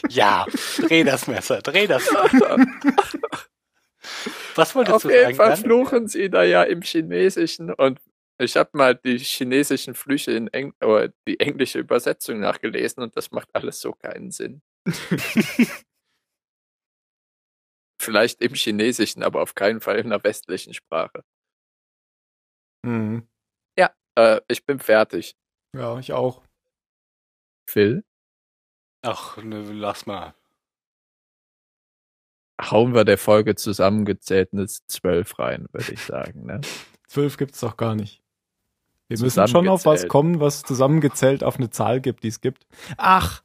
[0.09, 0.45] Ja,
[0.79, 2.57] dreh das Messer, dreh das Messer.
[4.55, 5.35] Was wolltest Auf du jeden sagen?
[5.35, 5.59] Fall Dan?
[5.59, 7.99] fluchen sie da ja im Chinesischen und
[8.41, 13.31] ich habe mal die chinesischen Flüche in Eng oder die englische Übersetzung nachgelesen und das
[13.31, 14.61] macht alles so keinen Sinn.
[18.01, 21.23] Vielleicht im Chinesischen, aber auf keinen Fall in einer westlichen Sprache.
[22.83, 23.27] Mhm.
[24.15, 25.35] Äh, ich bin fertig.
[25.75, 26.43] Ja, ich auch.
[27.69, 28.03] Phil,
[29.03, 30.35] Ach, ne, lass mal.
[32.61, 36.45] hauen wir der Folge zusammengezählt eine 12 rein, würde ich sagen.
[36.45, 36.61] Ne?
[37.07, 38.20] Zwölf gibt's doch gar nicht.
[39.11, 42.65] Wir müssen schon auf was kommen, was zusammengezählt auf eine Zahl gibt, die es gibt.
[42.97, 43.43] Ach!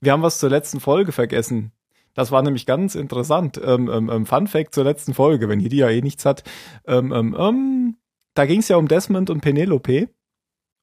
[0.00, 1.72] Wir haben was zur letzten Folge vergessen.
[2.14, 3.60] Das war nämlich ganz interessant.
[3.62, 6.44] Ähm, ähm, ähm, Fun Fact zur letzten Folge, wenn hier die ja eh nichts hat.
[6.86, 7.96] Ähm, ähm, ähm,
[8.34, 10.08] da ging es ja um Desmond und Penelope.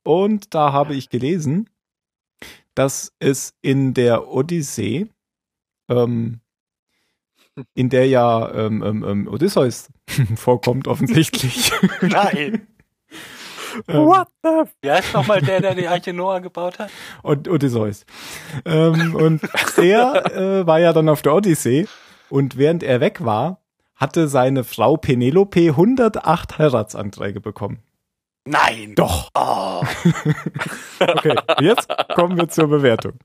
[0.04, 1.70] Und da habe ich gelesen,
[2.74, 5.08] dass es in der Odyssee,
[5.88, 6.42] in
[7.76, 9.90] der ja Odysseus
[10.36, 11.72] vorkommt offensichtlich.
[12.02, 12.68] Nein.
[13.88, 14.50] Ähm, the
[14.82, 16.90] Wie heißt nochmal der, der die Arche Noah gebaut hat?
[17.24, 18.06] und Odysseus.
[18.66, 19.42] Ähm, und
[19.78, 21.88] der äh, war ja dann auf der Odyssee
[22.30, 23.62] und während er weg war,
[23.96, 27.80] hatte seine Frau Penelope 108 Heiratsanträge bekommen.
[28.46, 28.94] Nein.
[28.96, 29.30] Doch.
[29.36, 29.84] Oh.
[31.00, 33.20] Okay, jetzt kommen wir zur Bewertung.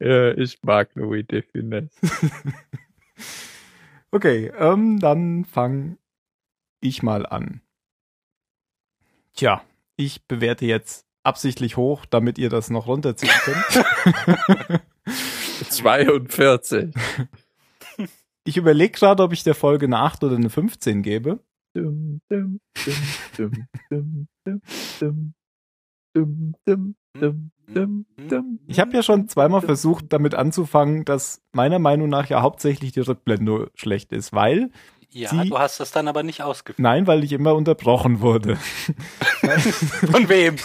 [0.00, 1.90] Ja, ich mag Louis de Funès.
[4.12, 5.98] Okay, ähm, dann fange
[6.80, 7.60] ich mal an.
[9.36, 9.62] Tja,
[9.96, 14.82] ich bewerte jetzt absichtlich hoch, damit ihr das noch runterziehen könnt.
[15.68, 16.94] 42.
[18.44, 21.40] Ich überlege gerade, ob ich der Folge eine 8 oder eine 15 gebe.
[28.66, 33.00] Ich habe ja schon zweimal versucht, damit anzufangen, dass meiner Meinung nach ja hauptsächlich die
[33.00, 34.70] Rückblende schlecht ist, weil
[35.10, 36.78] ja, Sie- du hast das dann aber nicht ausgeführt.
[36.78, 38.56] nein, weil ich immer unterbrochen wurde.
[40.10, 40.56] Von wem?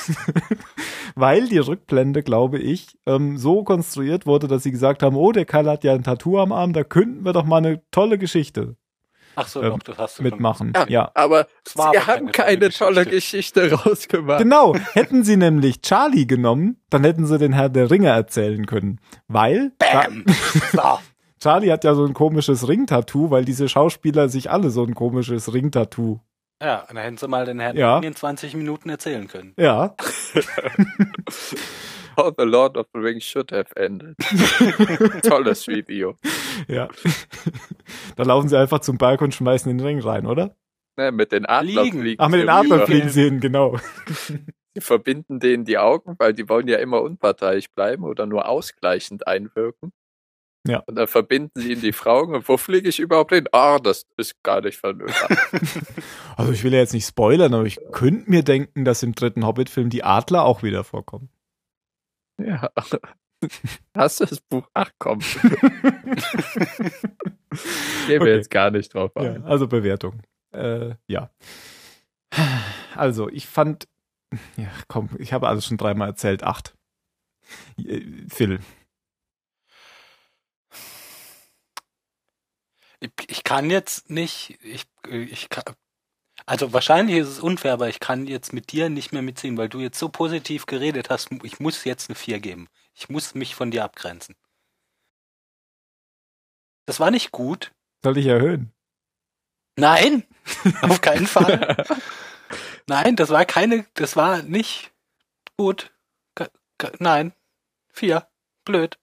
[1.15, 5.45] weil die Rückblende, glaube ich, ähm, so konstruiert wurde, dass sie gesagt haben, oh, der
[5.45, 8.75] Kerl hat ja ein Tattoo am Arm, da könnten wir doch mal eine tolle Geschichte
[9.35, 10.73] Ach so, Ähm, doch, das hast du mitmachen.
[10.75, 11.11] Ja, ja.
[11.13, 14.39] aber sie aber haben keine keine tolle tolle Geschichte rausgemacht.
[14.39, 18.99] Genau, hätten sie nämlich Charlie genommen, dann hätten sie den Herr der Ringe erzählen können.
[19.27, 20.25] Weil Bam!
[20.71, 20.99] So.
[21.41, 25.51] Charlie hat ja so ein komisches Ringtattoo, weil diese Schauspieler sich alle so ein komisches
[25.53, 26.19] Ringtattoo.
[26.61, 27.97] Ja, und dann hätten sie mal den Herrn Ja.
[27.99, 29.53] in 20 Minuten erzählen können.
[29.57, 29.95] Ja,
[32.17, 34.15] How the Lord of the Rings should have ended.
[35.23, 36.17] Tolles Video.
[36.67, 36.89] ja.
[38.17, 40.55] da laufen sie einfach zum Berg und schmeißen den Ring rein, oder?
[40.97, 42.01] Ne, mit den Adler Fliegen.
[42.01, 42.85] fliegen Ach, mit sie den Adler rüber.
[42.85, 43.77] fliegen sie hin, genau.
[44.73, 49.25] Sie verbinden denen die Augen, weil die wollen ja immer unparteiisch bleiben oder nur ausgleichend
[49.25, 49.91] einwirken.
[50.67, 50.79] Ja.
[50.85, 53.47] Und dann verbinden sie ihnen die Augen und wo fliege ich überhaupt hin?
[53.51, 55.37] Ah, das ist gar nicht vernünftig.
[56.37, 59.45] Also ich will ja jetzt nicht spoilern, aber ich könnte mir denken, dass im dritten
[59.45, 61.29] Hobbit-Film die Adler auch wieder vorkommen.
[62.39, 62.69] ja.
[63.97, 64.67] Hast du das Buch?
[64.75, 65.19] Ach komm.
[66.69, 66.91] Gehen
[68.07, 68.35] wir Okay.
[68.35, 69.43] jetzt gar nicht drauf Ja, ein.
[69.45, 70.21] also Bewertung.
[70.53, 71.31] Äh, ja.
[72.95, 73.87] Also, ich fand,
[74.57, 76.75] ja, komm, ich habe alles schon dreimal erzählt, acht.
[77.77, 78.59] Äh, Phil.
[83.01, 85.63] Ich, ich kann jetzt nicht, ich, ich kann,
[86.45, 89.69] also wahrscheinlich ist es unfair, aber ich kann jetzt mit dir nicht mehr mitziehen, weil
[89.69, 91.29] du jetzt so positiv geredet hast.
[91.43, 92.67] Ich muss jetzt eine 4 geben.
[92.93, 94.35] Ich muss mich von dir abgrenzen.
[96.85, 97.73] Das war nicht gut.
[98.03, 98.71] Soll ich erhöhen?
[99.77, 100.23] Nein,
[100.81, 101.85] auf keinen Fall.
[102.87, 104.91] Nein, das war keine, das war nicht
[105.57, 105.91] gut.
[106.99, 107.33] Nein,
[107.89, 108.27] vier.
[108.65, 108.97] Blöd.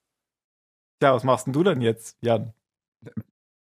[1.03, 2.53] Ja, was machst denn du denn jetzt, Jan?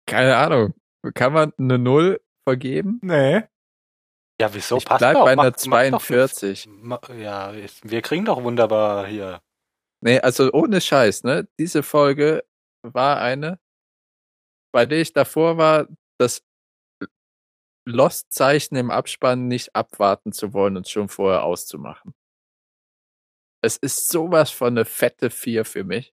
[0.09, 0.73] Keine Ahnung.
[1.13, 2.99] Kann man eine Null vergeben?
[3.03, 3.43] Nee.
[4.41, 4.77] Ja, wieso?
[4.77, 5.25] Ich Passt bleib doch.
[5.25, 6.67] bei einer mach doch 42.
[6.67, 9.41] eine- ma- Ja, wir kriegen doch wunderbar hier.
[10.01, 11.47] Nee, also ohne Scheiß, ne?
[11.59, 12.45] Diese Folge
[12.83, 13.59] war eine,
[14.73, 15.87] bei der ich davor war,
[16.17, 16.41] das
[17.85, 22.13] Lost-Zeichen im Abspann nicht abwarten zu wollen und schon vorher auszumachen.
[23.61, 26.13] Es ist sowas von eine fette Vier für mich.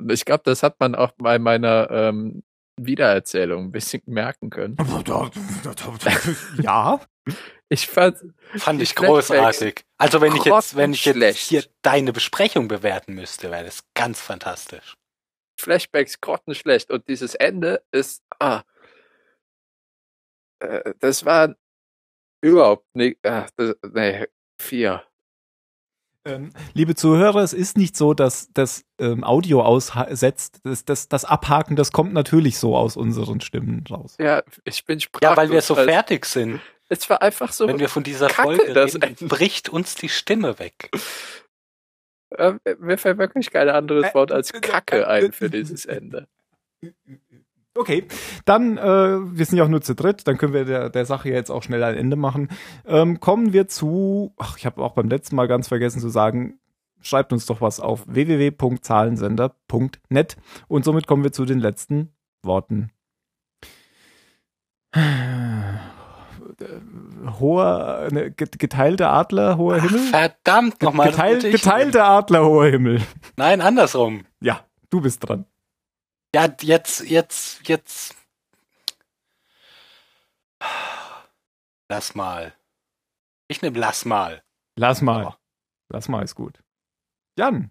[0.00, 2.42] Und ich glaube, das hat man auch bei meiner ähm,
[2.78, 4.76] Wiedererzählung ein bisschen merken können.
[6.62, 7.00] ja.
[7.68, 8.16] Ich fand,
[8.56, 9.84] Fand ich großartig.
[9.98, 14.20] Also wenn ich jetzt, wenn ich jetzt hier deine Besprechung bewerten müsste, wäre das ganz
[14.20, 14.94] fantastisch.
[15.60, 18.62] Flashbacks grottenschlecht und dieses Ende ist, ah,
[20.60, 21.54] äh, das war
[22.40, 24.26] überhaupt nicht, ah, das, nee,
[24.60, 25.04] vier.
[26.24, 30.60] Ähm, liebe Zuhörer, es ist nicht so, dass das ähm, Audio aussetzt.
[30.64, 34.16] Das, das, das Abhaken, das kommt natürlich so aus unseren Stimmen raus.
[34.18, 35.30] Ja, ich bin sprachlos.
[35.30, 36.60] Ja, weil wir so Also, fertig sind.
[36.88, 40.08] Es war einfach so, Wenn wir von dieser Kacke, Folge das reden, bricht uns die
[40.08, 40.90] Stimme weg.
[42.30, 45.84] äh, mir fällt wirklich kein anderes Äh, Wort als äh, Kacke äh, ein für dieses
[45.86, 46.28] Ende.
[47.78, 48.04] Okay,
[48.44, 51.28] dann, äh, wir sind ja auch nur zu dritt, dann können wir der, der Sache
[51.28, 52.48] jetzt auch schnell ein Ende machen.
[52.86, 56.58] Ähm, kommen wir zu, ach, ich habe auch beim letzten Mal ganz vergessen zu sagen,
[57.00, 62.12] schreibt uns doch was auf www.zahlensender.net und somit kommen wir zu den letzten
[62.42, 62.90] Worten.
[67.40, 70.00] Hoher, ne, get- geteilter Adler, hoher Ach, Himmel?
[70.00, 71.10] verdammt nochmal.
[71.10, 73.00] Geteil, geteilter Adler, hoher Himmel.
[73.36, 74.24] Nein, andersrum.
[74.40, 74.60] Ja,
[74.90, 75.44] du bist dran.
[76.34, 78.14] Ja, jetzt, jetzt, jetzt.
[81.88, 82.54] Lass mal.
[83.48, 84.42] Ich nehme lass mal.
[84.76, 85.38] Lass mal.
[85.88, 86.62] Lass mal ist gut.
[87.38, 87.70] Jan.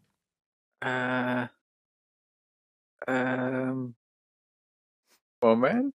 [0.82, 1.48] Äh,
[3.08, 3.96] ähm,
[5.42, 5.94] Moment.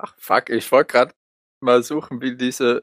[0.00, 1.14] Ach fuck, ich wollte gerade
[1.60, 2.82] mal suchen, wie diese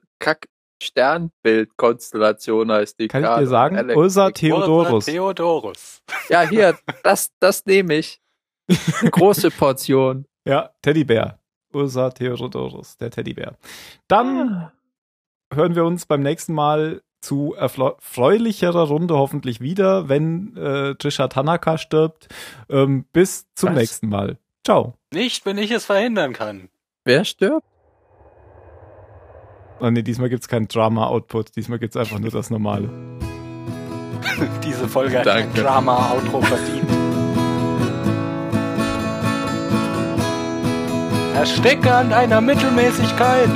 [0.80, 3.00] Kack-Sternbild-Konstellation heißt.
[3.00, 3.78] Die Kann ich gerade dir sagen?
[3.78, 5.06] Alex- Ursa Theodorus.
[5.06, 6.02] Theodorus.
[6.30, 8.22] Ja, hier, das, das nehme ich.
[9.02, 10.26] Eine große Portion.
[10.48, 11.40] Ja, Teddybär.
[11.74, 13.58] Ursa Theodorus, der Teddybär.
[14.08, 14.70] Dann
[15.52, 21.80] hören wir uns beim nächsten Mal zu erfreulicherer Runde hoffentlich wieder, wenn äh, Trisha Tanaka
[21.80, 22.28] stirbt.
[22.70, 23.76] Ähm, bis zum Was?
[23.76, 24.38] nächsten Mal.
[24.64, 24.94] Ciao.
[25.12, 26.70] Nicht, wenn ich es verhindern kann.
[27.06, 27.66] Wer stirbt?
[29.80, 31.56] Oh nee, diesmal gibt es keinen Drama-Output.
[31.56, 32.90] Diesmal gibt es einfach nur das Normale.
[34.64, 36.90] Diese Folge hat ein Drama-Outro verdient.
[41.36, 43.50] Ersticke an einer Mittelmäßigkeit.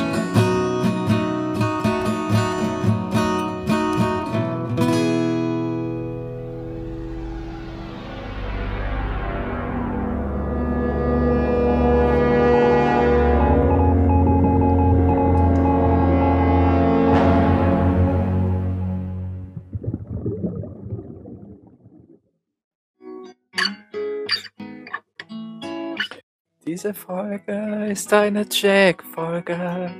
[26.79, 29.93] Diese Folge ist eine Jack-Folge.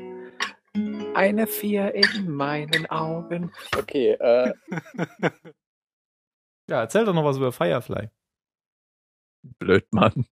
[1.14, 3.52] Eine Vier in meinen Augen.
[3.78, 4.54] Okay, äh.
[6.70, 8.08] ja, erzähl doch noch was über Firefly.
[9.60, 10.26] Blöd, Mann.